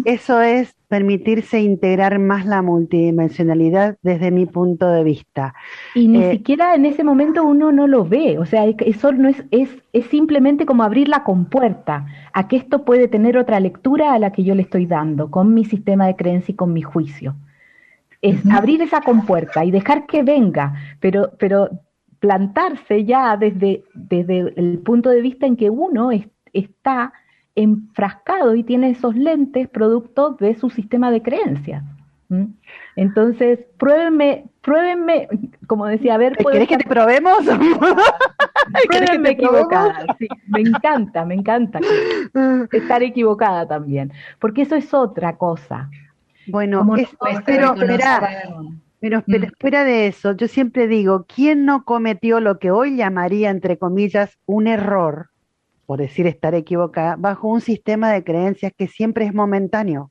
[0.05, 5.55] Eso es permitirse integrar más la multidimensionalidad desde mi punto de vista.
[5.95, 9.29] Y ni eh, siquiera en ese momento uno no lo ve, o sea, eso no
[9.29, 14.13] es, es, es simplemente como abrir la compuerta a que esto puede tener otra lectura
[14.13, 16.83] a la que yo le estoy dando, con mi sistema de creencia y con mi
[16.83, 17.37] juicio.
[18.21, 21.71] Es abrir esa compuerta y dejar que venga, pero, pero
[22.21, 26.11] plantarse ya desde, desde el punto de vista en que uno
[26.53, 27.13] está
[27.55, 31.85] enfrascado y tiene esos lentes producto de su sistema de creencias.
[32.97, 35.29] Entonces, pruébenme, pruébenme,
[35.67, 37.39] como decía, a ver, ¿quieres que te probemos?
[38.89, 41.81] pruébenme equivocada, sí, me encanta, me encanta
[42.73, 45.91] estar equivocada también, porque eso es otra cosa.
[46.47, 46.87] Bueno,
[47.45, 47.75] pero,
[49.01, 53.51] pero, pero fuera de eso, yo siempre digo, ¿quién no cometió lo que hoy llamaría,
[53.51, 55.32] entre comillas, un error?
[55.87, 60.11] Por decir estar equivocada, bajo un sistema de creencias que siempre es momentáneo.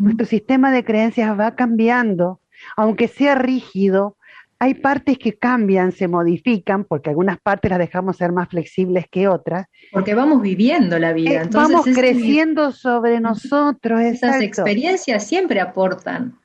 [0.00, 2.40] Nuestro sistema de creencias va cambiando,
[2.76, 4.16] aunque sea rígido,
[4.58, 9.26] hay partes que cambian, se modifican, porque algunas partes las dejamos ser más flexibles que
[9.26, 9.66] otras.
[9.90, 11.30] Porque vamos viviendo la vida.
[11.30, 14.00] Eh, Entonces, vamos creciendo sobre nosotros.
[14.02, 16.38] Esas experiencias siempre aportan.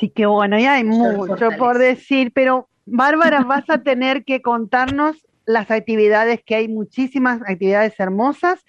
[0.00, 5.27] Sí que bueno, ya hay mucho por decir, pero Bárbara, vas a tener que contarnos
[5.48, 8.64] las actividades, que hay muchísimas actividades hermosas,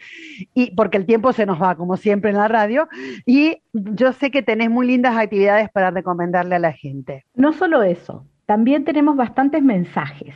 [0.53, 2.87] y porque el tiempo se nos va, como siempre en la radio,
[3.25, 7.25] y yo sé que tenés muy lindas actividades para recomendarle a la gente.
[7.35, 10.33] No solo eso, también tenemos bastantes mensajes.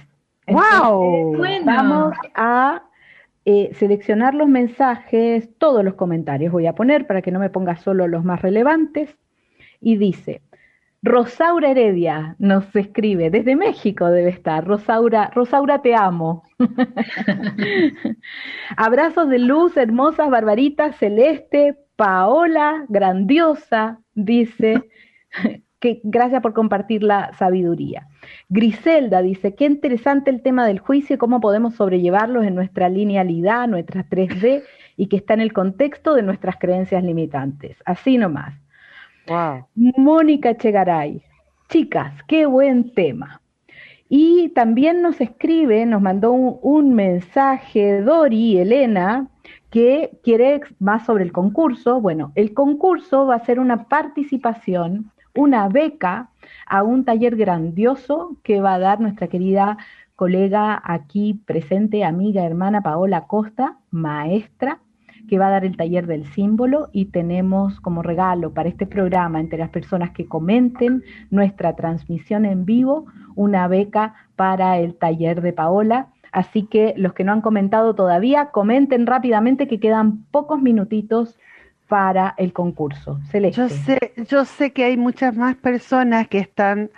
[0.48, 1.38] ¡Wow!
[1.66, 2.84] Vamos a
[3.46, 7.78] eh, seleccionar los mensajes, todos los comentarios voy a poner para que no me ponga
[7.78, 9.18] solo los más relevantes.
[9.80, 10.42] Y dice,
[11.04, 14.66] Rosaura Heredia nos escribe, desde México debe estar.
[14.66, 16.44] Rosaura, Rosaura te amo.
[18.78, 24.82] Abrazos de luz, hermosas, barbaritas, celeste, Paola, grandiosa, dice.
[25.82, 28.08] que gracias por compartir la sabiduría.
[28.48, 33.68] Griselda dice, qué interesante el tema del juicio y cómo podemos sobrellevarlos en nuestra linealidad,
[33.68, 34.64] nuestra 3D,
[34.96, 37.76] y que está en el contexto de nuestras creencias limitantes.
[37.84, 38.63] Así nomás.
[39.76, 41.22] Mónica Chegaray.
[41.70, 43.42] Chicas, qué buen tema.
[44.10, 49.28] Y también nos escribe, nos mandó un, mensaje Dori Elena
[49.72, 52.00] que quiere más sobre el concurso.
[52.00, 56.30] Bueno, el concurso va a ser una participación, una beca
[56.68, 59.78] a un taller grandioso que va a dar nuestra querida
[60.16, 64.80] colega aquí presente, amiga, hermana Paola Costa, maestra
[65.28, 69.40] que va a dar el taller del símbolo y tenemos como regalo para este programa
[69.40, 73.06] entre las personas que comenten nuestra transmisión en vivo
[73.36, 76.08] una beca para el taller de Paola.
[76.32, 81.38] Así que los que no han comentado todavía, comenten rápidamente que quedan pocos minutitos
[81.88, 83.20] para el concurso.
[83.30, 83.62] Celeste.
[83.62, 86.90] Yo sé, yo sé que hay muchas más personas que están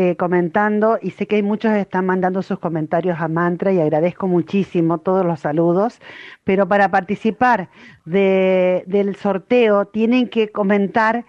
[0.00, 3.80] eh, comentando y sé que hay muchos que están mandando sus comentarios a Mantra y
[3.80, 6.00] agradezco muchísimo todos los saludos,
[6.44, 7.68] pero para participar
[8.04, 11.24] de, del sorteo tienen que comentar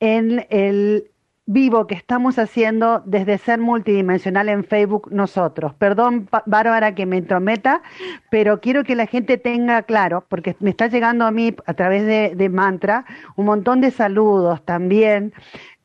[0.00, 1.10] en el
[1.46, 5.74] vivo que estamos haciendo desde Ser Multidimensional en Facebook nosotros.
[5.74, 7.82] Perdón, Bárbara, que me entrometa,
[8.30, 12.04] pero quiero que la gente tenga claro, porque me está llegando a mí a través
[12.04, 13.04] de, de Mantra
[13.34, 15.32] un montón de saludos también.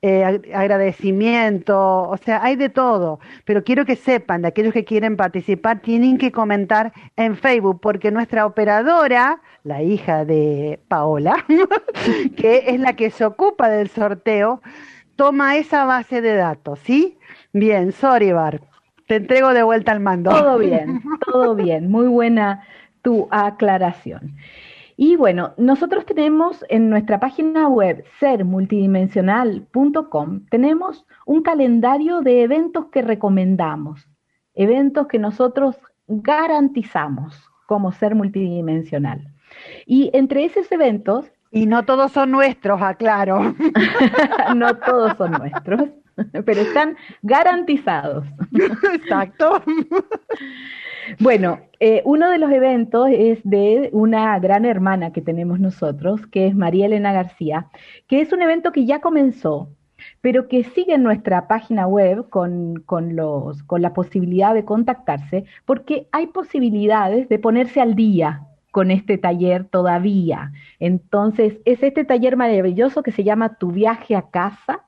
[0.08, 5.18] Eh, agradecimiento, o sea, hay de todo, pero quiero que sepan, de aquellos que quieren
[5.18, 11.44] participar, tienen que comentar en Facebook, porque nuestra operadora, la hija de Paola,
[12.38, 14.62] que es la que se ocupa del sorteo,
[15.16, 17.18] toma esa base de datos, ¿sí?
[17.52, 18.62] Bien, sorry, Bar.
[19.08, 20.30] Te entrego de vuelta al mando.
[20.30, 21.90] Todo bien, todo bien.
[21.90, 22.64] Muy buena
[23.02, 24.36] tu aclaración.
[24.98, 33.02] Y bueno, nosotros tenemos en nuestra página web sermultidimensional.com, tenemos un calendario de eventos que
[33.02, 34.08] recomendamos,
[34.54, 35.76] eventos que nosotros
[36.08, 39.34] garantizamos como ser multidimensional.
[39.86, 43.54] Y entre esos eventos y no todos son nuestros, aclaro.
[44.56, 45.90] no todos son nuestros,
[46.46, 48.26] pero están garantizados.
[48.94, 49.62] Exacto.
[51.20, 56.48] Bueno, eh, uno de los eventos es de una gran hermana que tenemos nosotros, que
[56.48, 57.68] es María Elena García,
[58.08, 59.70] que es un evento que ya comenzó,
[60.22, 65.46] pero que sigue en nuestra página web con, con, los, con la posibilidad de contactarse,
[65.66, 70.52] porque hay posibilidades de ponerse al día con este taller todavía.
[70.80, 74.86] Entonces, es este taller maravilloso que se llama Tu viaje a casa,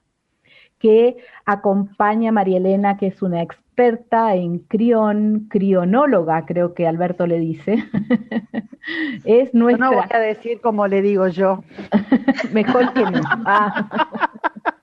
[0.79, 7.27] que acompaña a María Elena, que es una experta en crión, crionóloga, creo que Alberto
[7.27, 7.83] le dice.
[9.23, 9.85] es nuestra...
[9.85, 11.63] no voy a decir como le digo yo.
[12.51, 13.21] Mejor que no.
[13.45, 13.89] Ah.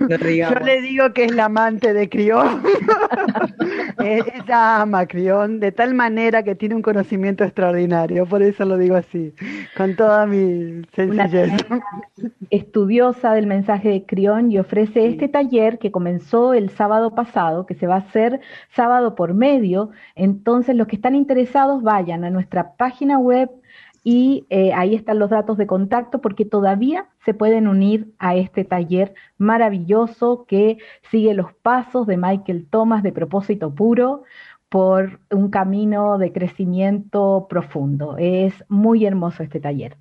[0.08, 2.62] Yo le digo que es la amante de Crión.
[3.98, 8.78] Ella ama a Crión de tal manera que tiene un conocimiento extraordinario, por eso lo
[8.78, 9.34] digo así,
[9.76, 11.52] con toda mi sencillez.
[12.50, 17.74] estudiosa del mensaje de Crión y ofrece este taller que comenzó el sábado pasado, que
[17.74, 18.40] se va a hacer
[18.74, 19.90] sábado por medio.
[20.14, 23.50] Entonces, los que están interesados vayan a nuestra página web
[24.02, 28.64] y eh, ahí están los datos de contacto porque todavía se pueden unir a este
[28.64, 30.78] taller maravilloso que
[31.10, 34.22] sigue los pasos de Michael Thomas de propósito puro
[34.70, 38.16] por un camino de crecimiento profundo.
[38.18, 39.96] Es muy hermoso este taller.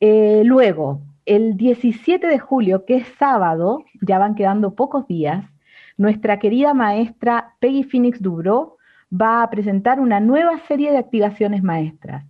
[0.00, 5.44] Eh, luego, el 17 de julio, que es sábado, ya van quedando pocos días,
[5.96, 8.76] nuestra querida maestra Peggy Phoenix Dubro
[9.10, 12.26] va a presentar una nueva serie de activaciones maestras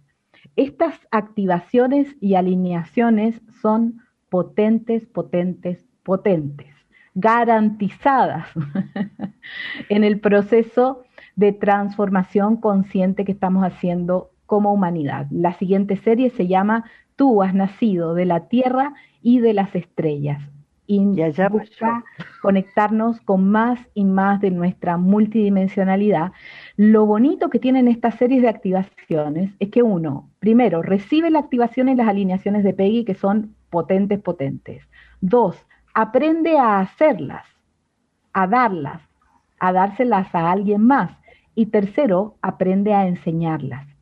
[0.56, 6.74] estas activaciones y alineaciones son potentes, potentes, potentes,
[7.14, 8.46] garantizadas
[9.88, 11.04] en el proceso
[11.36, 15.26] de transformación consciente que estamos haciendo como humanidad.
[15.30, 16.84] La siguiente serie se llama
[17.16, 20.42] Tú has nacido de la tierra y de las estrellas
[20.86, 21.04] y,
[21.50, 22.04] busca
[22.42, 26.32] conectarnos con más y más de nuestra multidimensionalidad.
[26.76, 31.88] Lo bonito que tienen estas series de activaciones es que uno, primero, recibe la activación
[31.88, 34.82] y las alineaciones de Peggy que son potentes, potentes.
[35.20, 35.56] Dos,
[35.94, 37.44] aprende a hacerlas,
[38.32, 39.02] a darlas,
[39.58, 41.10] a dárselas a alguien más.
[41.54, 43.95] Y tercero, aprende a enseñarlas.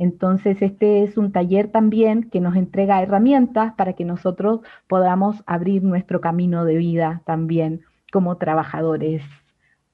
[0.00, 5.82] Entonces, este es un taller también que nos entrega herramientas para que nosotros podamos abrir
[5.82, 9.22] nuestro camino de vida también como trabajadores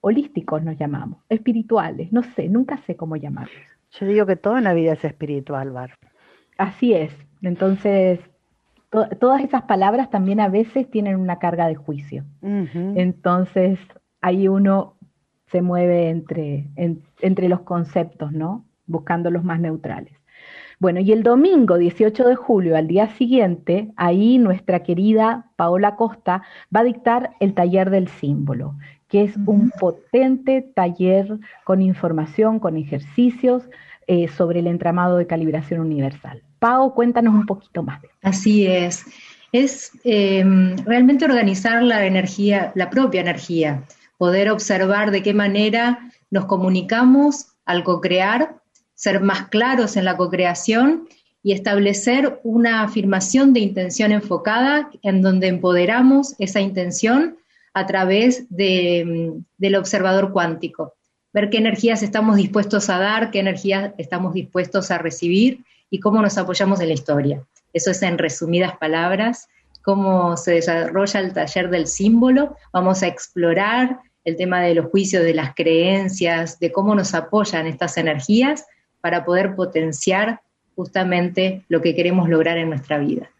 [0.00, 3.60] holísticos, nos llamamos, espirituales, no sé, nunca sé cómo llamarlos.
[3.98, 5.94] Yo digo que todo en la vida es espiritual, Bar.
[6.56, 7.12] Así es.
[7.42, 8.20] Entonces,
[9.18, 12.24] todas esas palabras también a veces tienen una carga de juicio.
[12.42, 13.80] Entonces,
[14.20, 14.94] ahí uno
[15.48, 18.65] se mueve entre, entre los conceptos, ¿no?
[18.86, 20.12] Buscando los más neutrales.
[20.78, 26.42] Bueno, y el domingo 18 de julio, al día siguiente, ahí nuestra querida Paola Costa
[26.74, 28.74] va a dictar el taller del símbolo,
[29.08, 33.62] que es un potente taller con información, con ejercicios
[34.06, 36.42] eh, sobre el entramado de calibración universal.
[36.58, 38.02] Pao, cuéntanos un poquito más.
[38.22, 39.04] Así es.
[39.52, 43.84] Es em, realmente organizar la energía, la propia energía,
[44.18, 48.56] poder observar de qué manera nos comunicamos al co-crear
[48.96, 51.06] ser más claros en la cocreación
[51.42, 57.36] y establecer una afirmación de intención enfocada en donde empoderamos esa intención
[57.72, 60.94] a través mm, del observador cuántico.
[61.32, 66.20] Ver qué energías estamos dispuestos a dar, qué energías estamos dispuestos a recibir y cómo
[66.22, 67.44] nos apoyamos en la historia.
[67.72, 69.48] Eso es en resumidas palabras,
[69.82, 72.56] cómo se desarrolla el taller del símbolo.
[72.72, 77.66] Vamos a explorar el tema de los juicios, de las creencias, de cómo nos apoyan
[77.66, 78.64] estas energías
[79.06, 80.40] para poder potenciar
[80.74, 83.30] justamente lo que queremos lograr en nuestra vida.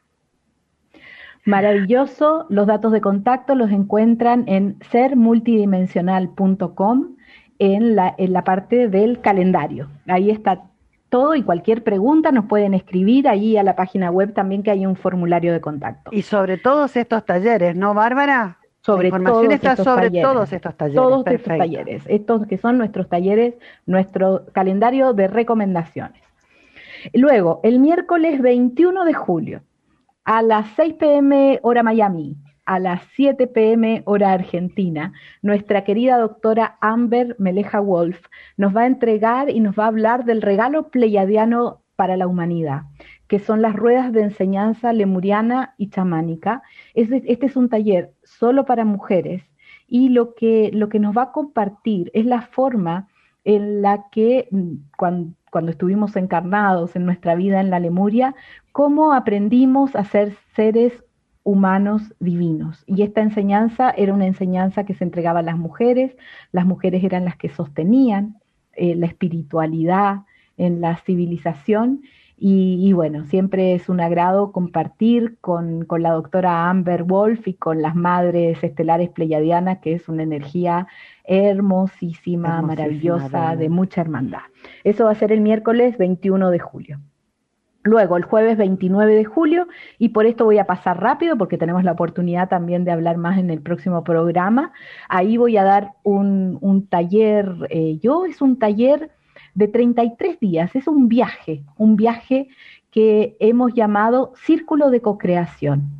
[1.45, 7.17] Maravilloso, los datos de contacto los encuentran en sermultidimensional.com
[7.59, 9.89] en la, en la parte del calendario.
[10.07, 10.63] Ahí está
[11.09, 14.87] todo y cualquier pregunta nos pueden escribir ahí a la página web también que hay
[14.87, 16.13] un formulario de contacto.
[16.13, 18.59] Y sobre todos estos talleres, ¿no, Bárbara?
[18.87, 20.23] Sobre la información todos está estos sobre talleres.
[20.23, 20.97] todos estos talleres.
[20.97, 26.23] Todos estos talleres, estos que son nuestros talleres, nuestro calendario de recomendaciones.
[27.13, 29.63] Luego, el miércoles 21 de julio,
[30.25, 35.13] a las 6 pm hora Miami, a las 7 pm hora Argentina,
[35.43, 38.21] nuestra querida doctora Amber Meleja Wolf
[38.57, 42.83] nos va a entregar y nos va a hablar del regalo pleiadiano para la humanidad,
[43.27, 46.63] que son las ruedas de enseñanza lemuriana y chamánica.
[46.95, 49.43] Este, este es un taller solo para mujeres
[49.89, 53.09] y lo que, lo que nos va a compartir es la forma
[53.45, 54.49] en la que
[54.97, 58.35] cuando, cuando estuvimos encarnados en nuestra vida en la Lemuria,
[58.73, 61.05] cómo aprendimos a ser seres
[61.45, 62.83] humanos divinos.
[62.87, 66.17] Y esta enseñanza era una enseñanza que se entregaba a las mujeres,
[66.51, 68.37] las mujeres eran las que sostenían
[68.73, 70.23] eh, la espiritualidad
[70.57, 72.03] en la civilización.
[72.39, 77.55] Y, y, bueno, siempre es un agrado compartir con, con, la doctora Amber Wolf y
[77.55, 80.87] con las madres estelares pleiadianas, que es una energía
[81.25, 83.59] hermosísima, hermosísima maravillosa, verdad.
[83.59, 84.43] de mucha hermandad.
[84.85, 87.01] Eso va a ser el miércoles 21 de julio.
[87.87, 91.85] Luego, el jueves 29 de julio, y por esto voy a pasar rápido porque tenemos
[91.85, 94.73] la oportunidad también de hablar más en el próximo programa.
[95.09, 99.13] Ahí voy a dar un, un taller, eh, yo es un taller
[99.57, 102.49] de 33 días, es un viaje, un viaje
[102.91, 105.91] que hemos llamado Círculo de Cocreación.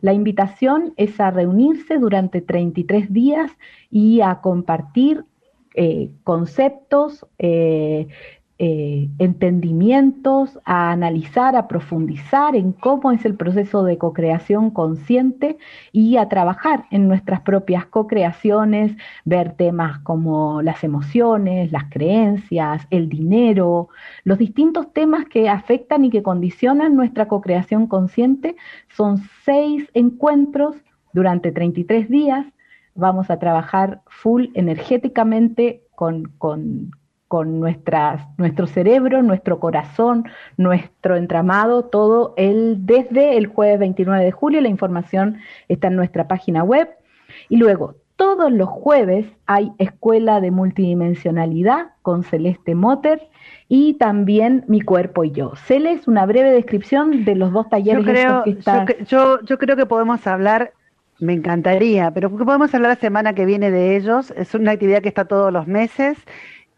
[0.00, 3.50] La invitación es a reunirse durante 33 días
[3.90, 5.24] y a compartir
[5.74, 8.06] eh, conceptos, eh,
[8.62, 15.56] eh, entendimientos, a analizar, a profundizar en cómo es el proceso de cocreación consciente
[15.92, 18.94] y a trabajar en nuestras propias cocreaciones,
[19.24, 23.88] ver temas como las emociones, las creencias, el dinero,
[24.24, 28.56] los distintos temas que afectan y que condicionan nuestra cocreación consciente.
[28.94, 30.76] Son seis encuentros
[31.14, 32.44] durante 33 días.
[32.94, 36.90] Vamos a trabajar full energéticamente con, con,
[37.30, 40.24] con nuestras, nuestro cerebro, nuestro corazón,
[40.56, 44.60] nuestro entramado, todo el, desde el jueves 29 de julio.
[44.60, 46.88] La información está en nuestra página web.
[47.48, 53.28] Y luego, todos los jueves hay Escuela de Multidimensionalidad con Celeste Motter
[53.68, 55.52] y también Mi Cuerpo y Yo.
[55.54, 58.88] Celes, una breve descripción de los dos talleres yo creo, que están.
[58.88, 60.72] Yo, yo, yo creo que podemos hablar
[61.20, 64.32] me encantaría, pero podemos hablar la semana que viene de ellos.
[64.36, 66.16] Es una actividad que está todos los meses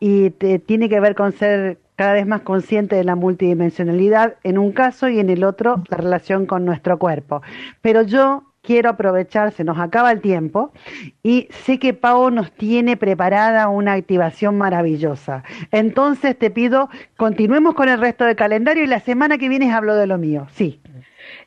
[0.05, 4.59] y te, tiene que ver con ser cada vez más consciente de la multidimensionalidad en
[4.59, 7.41] un caso y en el otro la relación con nuestro cuerpo.
[7.83, 10.73] Pero yo quiero aprovechar, se nos acaba el tiempo
[11.23, 15.45] y sé que Pau nos tiene preparada una activación maravillosa.
[15.71, 19.95] Entonces te pido, continuemos con el resto del calendario y la semana que viene hablo
[19.95, 20.49] de lo mío.
[20.51, 20.81] Sí.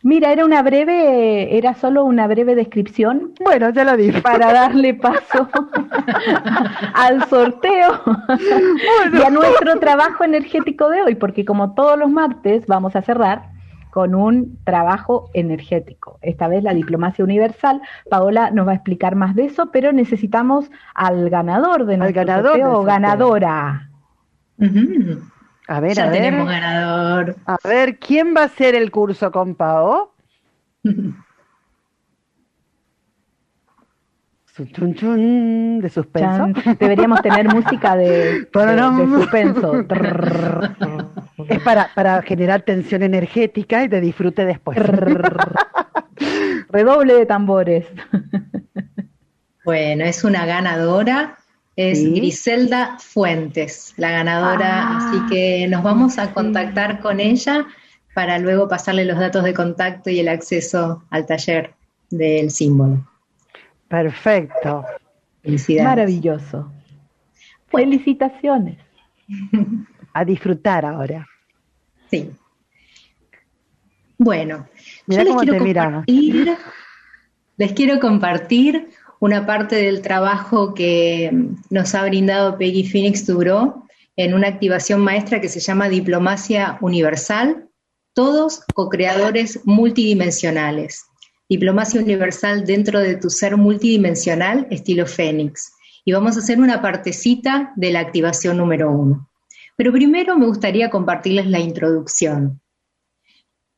[0.06, 3.32] Mira, era una breve, era solo una breve descripción.
[3.43, 4.22] Bueno, ya lo dije.
[4.22, 5.49] Para darle paso
[6.93, 9.20] al sorteo bueno.
[9.20, 13.49] y a nuestro trabajo energético de hoy, porque como todos los martes vamos a cerrar
[13.89, 16.20] con un trabajo energético.
[16.22, 17.82] Esta vez la diplomacia universal.
[18.08, 22.51] Paola nos va a explicar más de eso, pero necesitamos al ganador de nuestro ganador
[22.51, 23.89] sorteo o ganadora.
[24.60, 25.34] Uh -huh.
[25.68, 26.22] A ver, ya a ver.
[26.22, 27.36] tenemos ganador.
[27.45, 30.13] A ver, ¿quién va a hacer el curso con Pao?
[34.74, 36.61] Chun, chun, de suspenso.
[36.61, 36.78] Chan.
[36.80, 39.74] Deberíamos tener música de, de, de suspenso.
[41.49, 44.78] es para, para generar tensión energética y de disfrute después.
[46.70, 47.86] Redoble de tambores.
[49.66, 51.38] Bueno, es una ganadora
[51.76, 52.13] es ¿Sí?
[52.13, 54.97] Griselda Fuentes, la ganadora, ah.
[54.97, 57.67] así que nos vamos a contactar con ella
[58.13, 61.73] para luego pasarle los datos de contacto y el acceso al taller
[62.09, 63.05] del símbolo.
[63.89, 64.86] Perfecto.
[65.43, 65.89] Felicidades.
[65.89, 66.71] Maravilloso.
[67.67, 68.78] Felicitaciones.
[70.13, 71.28] A disfrutar ahora.
[72.09, 72.32] Sí.
[74.17, 74.65] Bueno,
[75.07, 76.57] Mirá yo les quiero, compartir,
[77.57, 78.89] les quiero compartir
[79.20, 81.32] una parte del trabajo que
[81.70, 83.86] nos ha brindado Peggy Phoenix Duro,
[84.18, 87.68] en una activación maestra que se llama Diplomacia Universal,
[88.13, 91.05] todos co-creadores multidimensionales.
[91.49, 95.72] Diplomacia Universal dentro de tu ser multidimensional, estilo Fénix.
[96.05, 99.30] Y vamos a hacer una partecita de la activación número uno.
[99.76, 102.61] Pero primero me gustaría compartirles la introducción.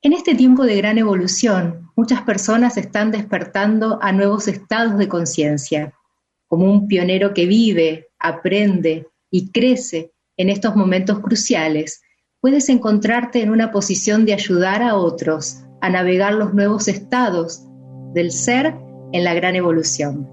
[0.08, 5.94] En este tiempo de gran evolución, muchas personas están despertando a nuevos estados de conciencia,
[6.48, 12.04] como un pionero que vive, aprende y crece en estos momentos cruciales,
[12.40, 17.66] puedes encontrarte en una posición de ayudar a otros a navegar los nuevos estados
[18.14, 18.76] del ser
[19.12, 20.26] en la gran evolución.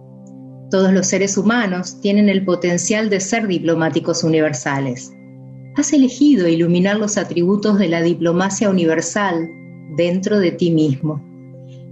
[0.70, 5.12] Todos los seres humanos tienen el potencial de ser diplomáticos universales.
[5.74, 9.50] Has elegido iluminar los atributos de la diplomacia universal
[9.96, 11.22] dentro de ti mismo.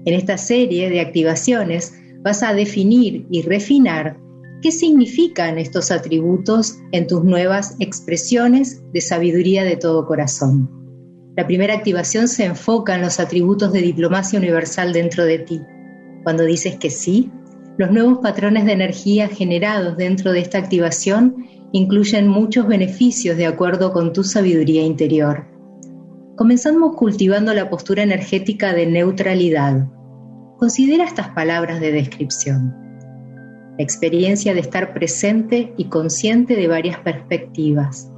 [0.05, 4.17] En esta serie de activaciones vas a definir y refinar
[4.63, 10.71] qué significan estos atributos en tus nuevas expresiones de sabiduría de todo corazón.
[11.37, 15.61] La primera activación se enfoca en los atributos de diplomacia universal dentro de ti.
[16.23, 17.31] Cuando dices que sí,
[17.79, 23.93] los nuevos patrones de energía generados dentro de esta activación incluyen muchos beneficios de acuerdo
[23.93, 25.47] con tu sabiduría interior.
[26.37, 29.87] Comenzamos cultivando la postura energética de neutralidad.
[30.57, 32.75] Considera estas palabras de descripción.
[33.77, 38.11] La experiencia de estar presente y consciente de varias perspectivas,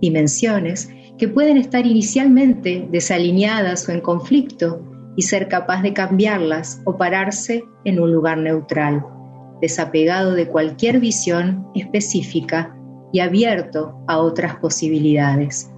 [0.00, 4.82] dimensiones que pueden estar inicialmente desalineadas o en conflicto
[5.16, 9.06] y ser capaz de cambiarlas o pararse en un lugar neutral,
[9.60, 12.76] desapegado de cualquier visión específica
[13.12, 15.70] y abierto a otras posibilidades.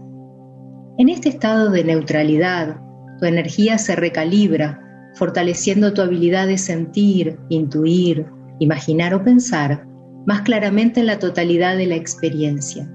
[0.99, 2.77] En este estado de neutralidad,
[3.19, 4.79] tu energía se recalibra,
[5.15, 8.27] fortaleciendo tu habilidad de sentir, intuir,
[8.59, 9.87] imaginar o pensar
[10.27, 12.87] más claramente en la totalidad de la experiencia.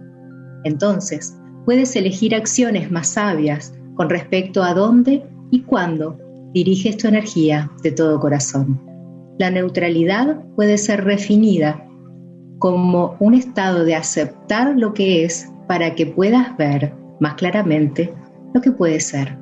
[0.63, 1.35] Entonces,
[1.65, 6.19] puedes elegir acciones más sabias con respecto a dónde y cuándo
[6.53, 8.79] diriges tu energía de todo corazón.
[9.39, 11.83] La neutralidad puede ser refinida
[12.59, 18.13] como un estado de aceptar lo que es para que puedas ver más claramente
[18.53, 19.37] lo que puede ser.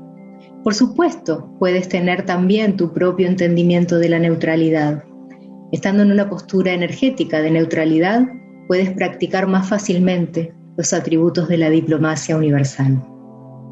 [0.63, 5.03] Por supuesto, puedes tener también tu propio entendimiento de la neutralidad.
[5.71, 8.27] Estando en una postura energética de neutralidad,
[8.67, 13.01] puedes practicar más fácilmente los atributos de la diplomacia universal.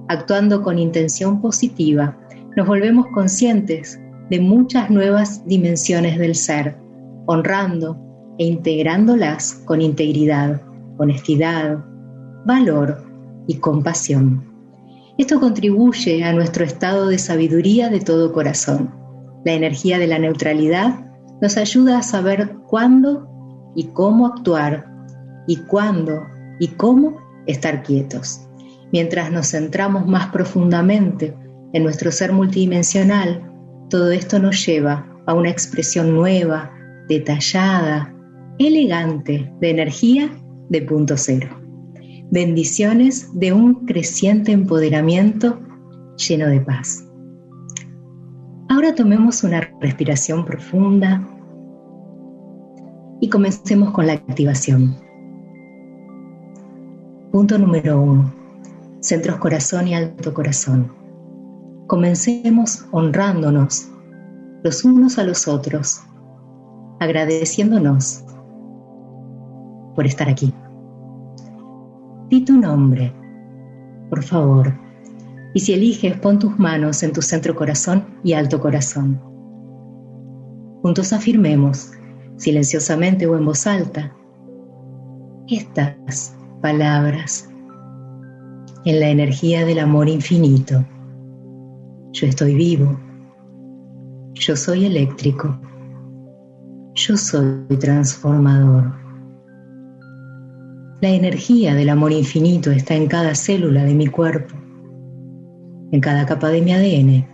[0.07, 2.17] Actuando con intención positiva,
[2.55, 3.99] nos volvemos conscientes
[4.29, 6.77] de muchas nuevas dimensiones del ser,
[7.25, 7.97] honrando
[8.37, 10.61] e integrándolas con integridad,
[10.97, 11.83] honestidad,
[12.45, 13.12] valor
[13.47, 14.53] y compasión.
[15.17, 18.93] Esto contribuye a nuestro estado de sabiduría de todo corazón.
[19.45, 21.05] La energía de la neutralidad
[21.41, 23.27] nos ayuda a saber cuándo
[23.75, 24.85] y cómo actuar
[25.47, 26.23] y cuándo
[26.59, 28.47] y cómo estar quietos.
[28.91, 31.35] Mientras nos centramos más profundamente
[31.73, 33.41] en nuestro ser multidimensional,
[33.89, 36.71] todo esto nos lleva a una expresión nueva,
[37.07, 38.13] detallada,
[38.59, 40.29] elegante de energía
[40.69, 41.62] de punto cero.
[42.33, 45.59] Bendiciones de un creciente empoderamiento
[46.17, 47.07] lleno de paz.
[48.69, 51.21] Ahora tomemos una respiración profunda
[53.21, 54.95] y comencemos con la activación.
[57.31, 58.33] Punto número uno.
[58.99, 60.91] Centros corazón y alto corazón.
[61.85, 63.91] Comencemos honrándonos
[64.63, 66.01] los unos a los otros,
[66.99, 68.23] agradeciéndonos
[69.93, 70.51] por estar aquí.
[72.41, 73.13] Tu nombre,
[74.09, 74.73] por favor,
[75.53, 79.21] y si eliges, pon tus manos en tu centro corazón y alto corazón.
[80.81, 81.91] Juntos afirmemos,
[82.37, 84.13] silenciosamente o en voz alta,
[85.47, 87.49] estas palabras
[88.85, 90.83] en la energía del amor infinito
[92.13, 92.95] yo estoy vivo.
[94.35, 95.59] Yo soy eléctrico.
[96.93, 99.02] Yo soy transformador.
[101.03, 104.55] La energía del amor infinito está en cada célula de mi cuerpo,
[105.91, 107.27] en cada capa de mi ADN,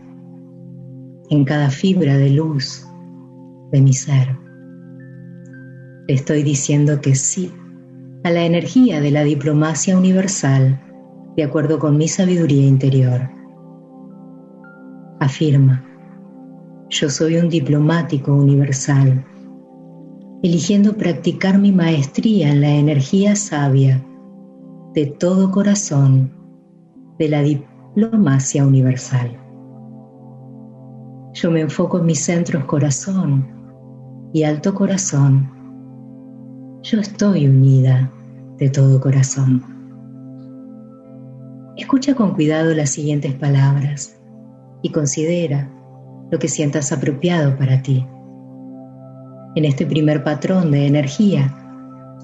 [1.30, 2.84] en cada fibra de luz
[3.72, 4.36] de mi ser.
[6.08, 7.52] estoy diciendo que sí
[8.24, 10.82] a la energía de la diplomacia universal
[11.38, 13.30] de acuerdo con mi sabiduría interior
[15.20, 15.86] afirma,
[16.90, 19.24] yo soy un diplomático universal,
[20.42, 24.02] eligiendo practicar mi maestría en la energía sabia
[24.94, 26.32] de todo corazón
[27.18, 29.38] de la diplomacia universal.
[31.34, 33.46] Yo me enfoco en mis centros corazón
[34.34, 35.50] y alto corazón.
[36.84, 38.10] Yo estoy unida
[38.58, 39.64] de todo corazón.
[41.76, 44.18] Escucha con cuidado las siguientes palabras
[44.82, 45.70] y considera
[46.32, 48.06] lo que sientas apropiado para ti.
[49.60, 51.54] En este primer patrón de energía,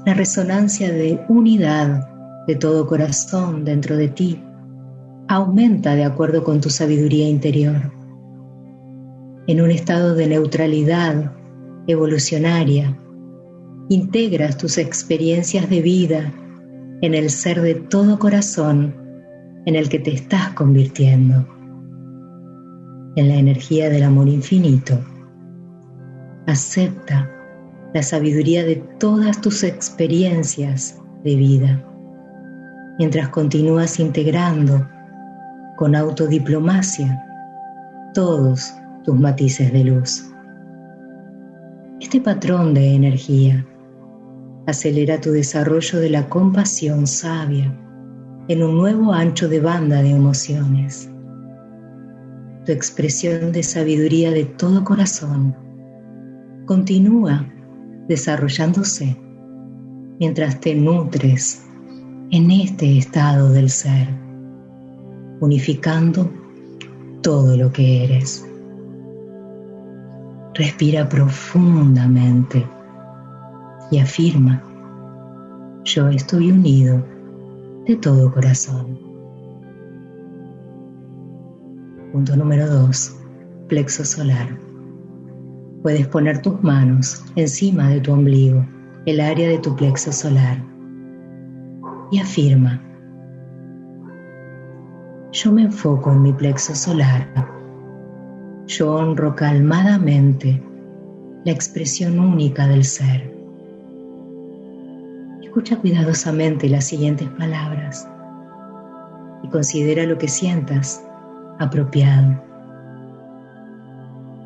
[0.06, 2.08] la resonancia de unidad
[2.48, 4.42] de todo corazón dentro de ti
[5.28, 7.92] aumenta de acuerdo con tu sabiduría interior.
[9.48, 11.34] En un estado de neutralidad
[11.88, 12.98] evolucionaria,
[13.90, 16.32] integras tus experiencias de vida
[17.02, 18.96] en el ser de todo corazón
[19.66, 21.46] en el que te estás convirtiendo,
[23.18, 24.98] en la energía del amor infinito.
[26.48, 27.28] Acepta
[27.96, 31.84] la sabiduría de todas tus experiencias de vida,
[33.00, 34.88] mientras continúas integrando
[35.76, 37.20] con autodiplomacia
[38.14, 38.72] todos
[39.04, 40.24] tus matices de luz.
[42.00, 43.66] Este patrón de energía
[44.68, 47.74] acelera tu desarrollo de la compasión sabia
[48.50, 51.10] en un nuevo ancho de banda de emociones.
[52.66, 55.65] Tu expresión de sabiduría de todo corazón
[56.66, 57.46] continúa
[58.08, 59.16] desarrollándose
[60.20, 61.66] mientras te nutres
[62.32, 64.08] en este estado del ser,
[65.40, 66.30] unificando
[67.22, 68.48] todo lo que eres.
[70.54, 72.66] Respira profundamente
[73.92, 74.64] y afirma,
[75.84, 77.06] yo estoy unido
[77.86, 78.98] de todo corazón.
[82.12, 83.16] Punto número 2.
[83.68, 84.65] Plexo solar.
[85.86, 88.66] Puedes poner tus manos encima de tu ombligo,
[89.06, 90.58] el área de tu plexo solar,
[92.10, 92.82] y afirma,
[95.32, 97.28] yo me enfoco en mi plexo solar.
[98.66, 100.60] Yo honro calmadamente
[101.44, 103.32] la expresión única del ser.
[105.44, 108.10] Escucha cuidadosamente las siguientes palabras
[109.44, 111.06] y considera lo que sientas
[111.60, 112.45] apropiado.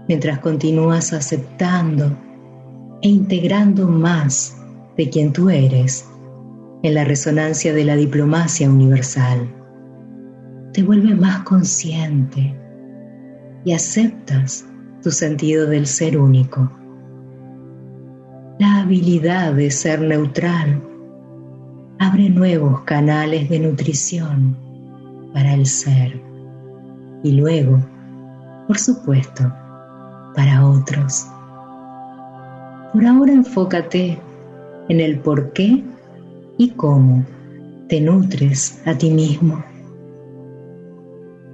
[0.10, 2.18] Mientras continúas aceptando
[3.04, 4.58] e integrando más
[4.98, 6.04] de quien tú eres
[6.82, 9.48] en la resonancia de la diplomacia universal,
[10.74, 12.56] te vuelve más consciente
[13.64, 14.66] y aceptas
[15.04, 16.72] tu sentido del ser único.
[18.58, 20.82] La habilidad de ser neutral
[22.00, 24.58] abre nuevos canales de nutrición
[25.36, 26.20] para el ser
[27.22, 27.80] y luego,
[28.66, 29.54] por supuesto,
[30.36, 31.28] para otros.
[32.94, 34.20] Por ahora enfócate
[34.90, 35.84] en el por qué
[36.58, 37.26] y cómo
[37.88, 39.64] te nutres a ti mismo.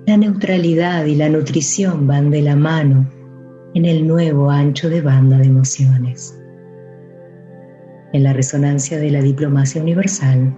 [0.06, 3.06] La neutralidad y la nutrición van de la mano
[3.74, 6.40] en el nuevo ancho de banda de emociones
[8.16, 10.56] en la resonancia de la diplomacia universal,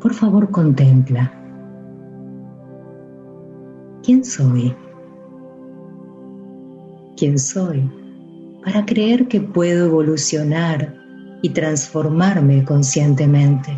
[0.00, 1.32] por favor contempla.
[4.04, 4.72] ¿Quién soy?
[7.16, 7.90] ¿Quién soy
[8.62, 10.94] para creer que puedo evolucionar
[11.40, 13.74] y transformarme conscientemente?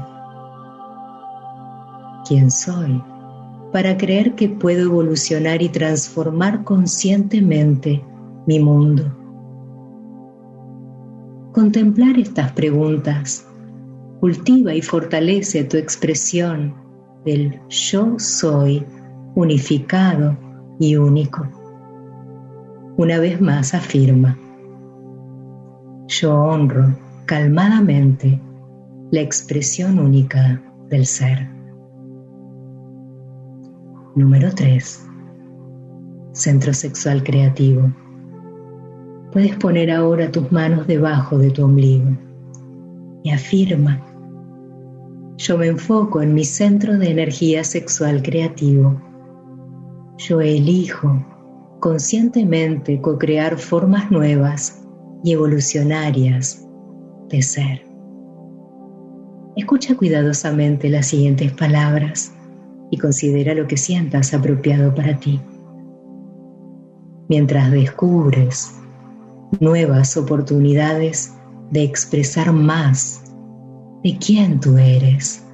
[2.27, 3.01] ¿Quién soy
[3.73, 8.03] para creer que puedo evolucionar y transformar conscientemente
[8.49, 9.05] mi mundo?
[11.53, 13.47] Contemplar estas preguntas
[14.19, 16.75] cultiva y fortalece tu expresión
[17.25, 18.85] del yo soy
[19.37, 20.37] unificado
[20.81, 21.58] y único.
[22.99, 24.37] Una vez más afirma,
[26.09, 26.97] yo honro
[27.27, 28.41] calmadamente
[29.13, 31.49] la expresión única del ser.
[34.17, 35.07] Número 3.
[36.33, 37.89] Centro sexual creativo
[39.31, 42.11] Puedes poner ahora tus manos debajo de tu ombligo
[43.23, 44.05] y afirma,
[45.37, 49.01] yo me enfoco en mi centro de energía sexual creativo.
[50.17, 51.25] Yo elijo
[51.81, 54.83] conscientemente co-crear formas nuevas
[55.25, 56.67] y evolucionarias
[57.29, 57.87] de ser.
[59.57, 62.33] Escucha cuidadosamente las siguientes palabras
[62.91, 65.41] y considera lo que sientas apropiado para ti.
[67.29, 68.73] Mientras descubres
[69.61, 71.35] nuevas oportunidades
[71.71, 73.23] de expresar más
[74.03, 75.45] de quién tú eres.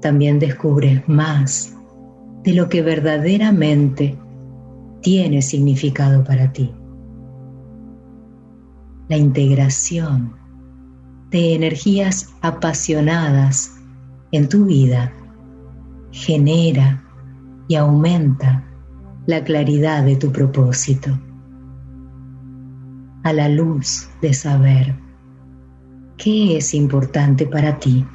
[0.00, 1.74] También descubres más
[2.42, 4.18] de lo que verdaderamente
[5.04, 6.72] tiene significado para ti.
[9.10, 10.32] La integración
[11.30, 13.76] de energías apasionadas
[14.32, 15.12] en tu vida
[16.10, 17.04] genera
[17.68, 18.64] y aumenta
[19.26, 21.10] la claridad de tu propósito
[23.24, 24.94] a la luz de saber
[26.16, 28.06] qué es importante para ti.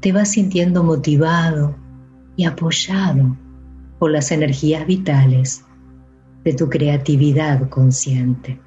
[0.00, 1.76] Te vas sintiendo motivado
[2.36, 3.36] y apoyado
[3.98, 5.63] por las energías vitales
[6.44, 8.60] de tu creatividad consciente.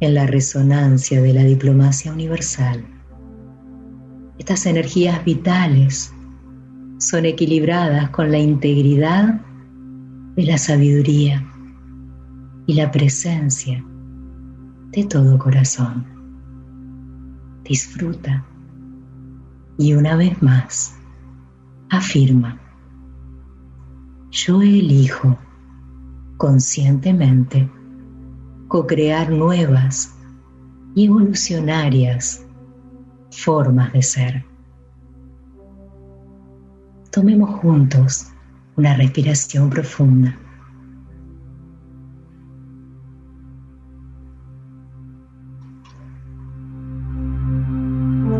[0.00, 2.84] En la resonancia de la diplomacia universal,
[4.38, 6.12] estas energías vitales
[6.98, 9.40] son equilibradas con la integridad
[10.34, 11.46] de la sabiduría
[12.66, 13.84] y la presencia
[14.92, 16.06] de todo corazón.
[17.64, 18.44] Disfruta
[19.78, 20.96] y una vez más
[21.90, 22.58] afirma,
[24.30, 25.36] yo elijo
[26.42, 27.70] conscientemente
[28.66, 30.12] co-crear nuevas
[30.92, 32.44] y evolucionarias
[33.30, 34.44] formas de ser.
[37.12, 38.26] Tomemos juntos
[38.74, 40.36] una respiración profunda.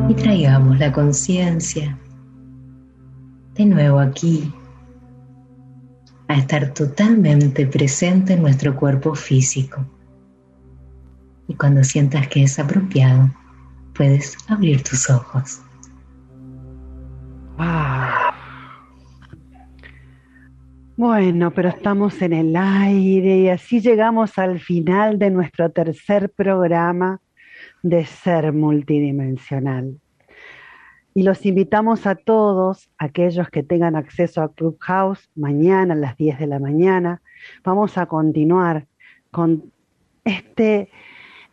[0.09, 1.97] Y traigamos la conciencia
[3.55, 4.53] de nuevo aquí
[6.33, 9.85] a estar totalmente presente en nuestro cuerpo físico.
[11.47, 13.31] Y cuando sientas que es apropiado,
[13.95, 15.61] puedes abrir tus ojos.
[20.97, 27.21] Bueno, pero estamos en el aire y así llegamos al final de nuestro tercer programa
[27.83, 29.99] de Ser Multidimensional.
[31.15, 36.39] Y los invitamos a todos, aquellos que tengan acceso a Clubhouse, mañana a las 10
[36.39, 37.21] de la mañana.
[37.65, 38.87] Vamos a continuar
[39.31, 39.73] con
[40.25, 40.89] este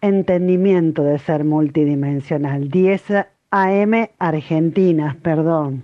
[0.02, 2.70] entendimiento de ser multidimensional.
[2.70, 3.04] 10
[3.52, 5.84] AM Argentina, perdón.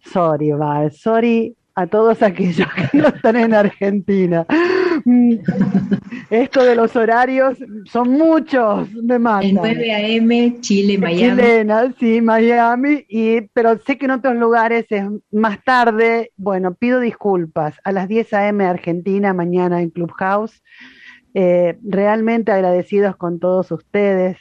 [0.00, 4.46] Sorry, Val, sorry a todos aquellos que no están en Argentina.
[6.30, 9.54] Esto de los horarios son muchos, me mandan.
[9.54, 10.56] 9 a.m.
[10.60, 11.42] Chile, Miami.
[11.42, 16.32] Chilena, sí, Miami, y, pero sé que en otros lugares es más tarde.
[16.36, 17.74] Bueno, pido disculpas.
[17.84, 18.64] A las 10 a.m.
[18.64, 20.62] Argentina, mañana en Clubhouse.
[21.34, 24.36] Eh, realmente agradecidos con todos ustedes.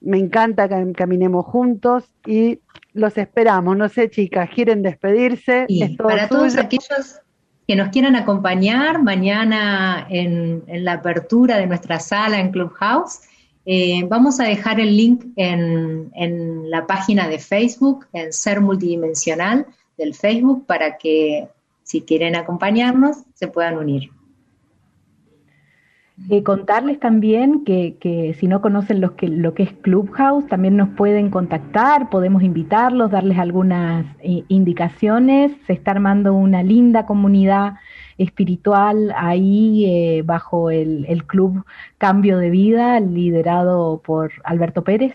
[0.00, 2.60] Me encanta que caminemos juntos y
[2.92, 3.76] los esperamos.
[3.76, 5.66] No sé, chicas, ¿quieren despedirse?
[5.98, 7.20] Para todos aquellos
[7.68, 13.20] que nos quieran acompañar mañana en, la apertura de nuestra sala en Clubhouse,
[13.66, 19.66] eh, vamos a dejar el link en, en la página de Facebook, en Ser Multidimensional
[19.98, 21.46] del Facebook, para que
[21.82, 24.10] si quieren acompañarnos se puedan unir.
[26.30, 30.90] Eh, contarles también que, si no conocen lo que, lo que es Clubhouse, también nos
[30.90, 35.52] pueden contactar, podemos invitarlos, darles algunas eh, indicaciones.
[35.66, 37.76] Se está armando una linda comunidad
[38.18, 41.64] espiritual ahí eh, bajo el, el, Club
[41.96, 45.14] Cambio de Vida, liderado por Alberto Pérez.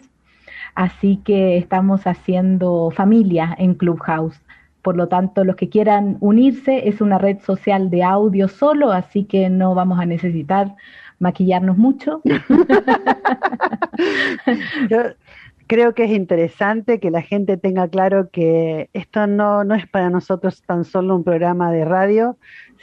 [0.73, 4.41] Así que estamos haciendo familia en Clubhouse.
[4.83, 9.23] Por lo tanto, los que quieran unirse es una red social de audio solo, así
[9.23, 10.75] que no vamos a necesitar
[11.19, 12.21] maquillarnos mucho.
[14.89, 14.99] Yo
[15.67, 20.09] creo que es interesante que la gente tenga claro que esto no, no es para
[20.09, 22.37] nosotros tan solo un programa de radio,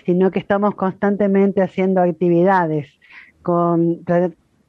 [0.05, 2.89] sino que estamos constantemente haciendo actividades
[3.43, 4.03] con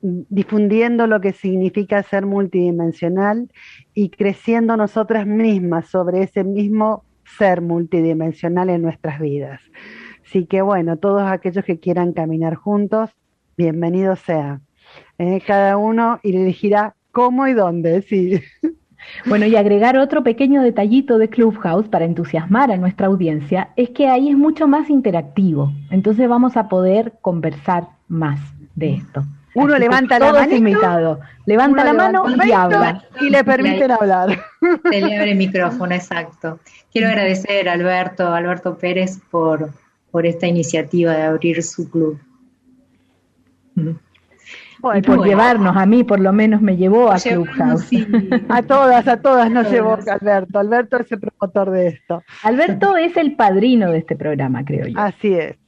[0.02, 3.50] difundiendo lo que significa ser multidimensional
[3.94, 7.06] y creciendo nosotras mismas sobre ese mismo
[7.38, 9.62] ser multidimensional en nuestras vidas.
[10.26, 13.10] Así que bueno, todos aquellos que quieran caminar juntos,
[13.58, 14.62] bienvenido sea.
[15.18, 18.42] Eh, cada uno elegirá cómo y dónde, sí.
[19.26, 24.08] Bueno, y agregar otro pequeño detallito de Clubhouse para entusiasmar a nuestra audiencia es que
[24.08, 25.72] ahí es mucho más interactivo.
[25.90, 28.40] Entonces vamos a poder conversar más
[28.76, 29.24] de esto.
[29.54, 30.56] Uno levanta la mano.
[30.56, 31.20] invitado.
[31.46, 33.04] Levanta la mano y habla.
[33.20, 34.40] Y le permiten hablar.
[34.90, 36.60] Se le abre el micrófono, exacto.
[36.92, 39.72] Quiero agradecer a Alberto, Alberto Pérez por,
[40.12, 42.20] por esta iniciativa de abrir su club.
[43.76, 47.90] y por llevarnos, a mí por lo menos me llevó a Clubhouse.
[48.50, 50.60] A todas, a todas nos llevó Alberto.
[50.60, 52.24] Alberto es el promotor de esto.
[52.44, 55.00] Alberto es el padrino de este programa, creo yo.
[55.00, 55.61] Así es.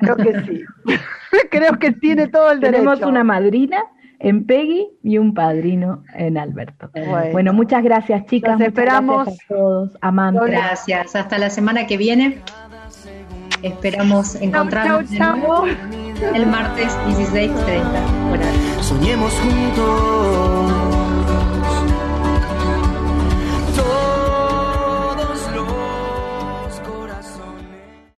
[0.00, 0.64] Creo que sí.
[1.50, 2.84] Creo que tiene todo el derecho.
[2.84, 3.84] Tenemos una madrina
[4.20, 6.90] en Peggy y un padrino en Alberto.
[7.32, 8.58] Bueno, muchas gracias, chicas.
[8.58, 9.90] Nos esperamos a todos.
[10.00, 10.44] Amanda.
[10.46, 11.14] Gracias.
[11.14, 12.38] Hasta la semana que viene.
[13.62, 15.64] Esperamos encontrarnos de nuevo
[16.34, 18.82] el martes 16.30.
[18.82, 20.93] Soñemos juntos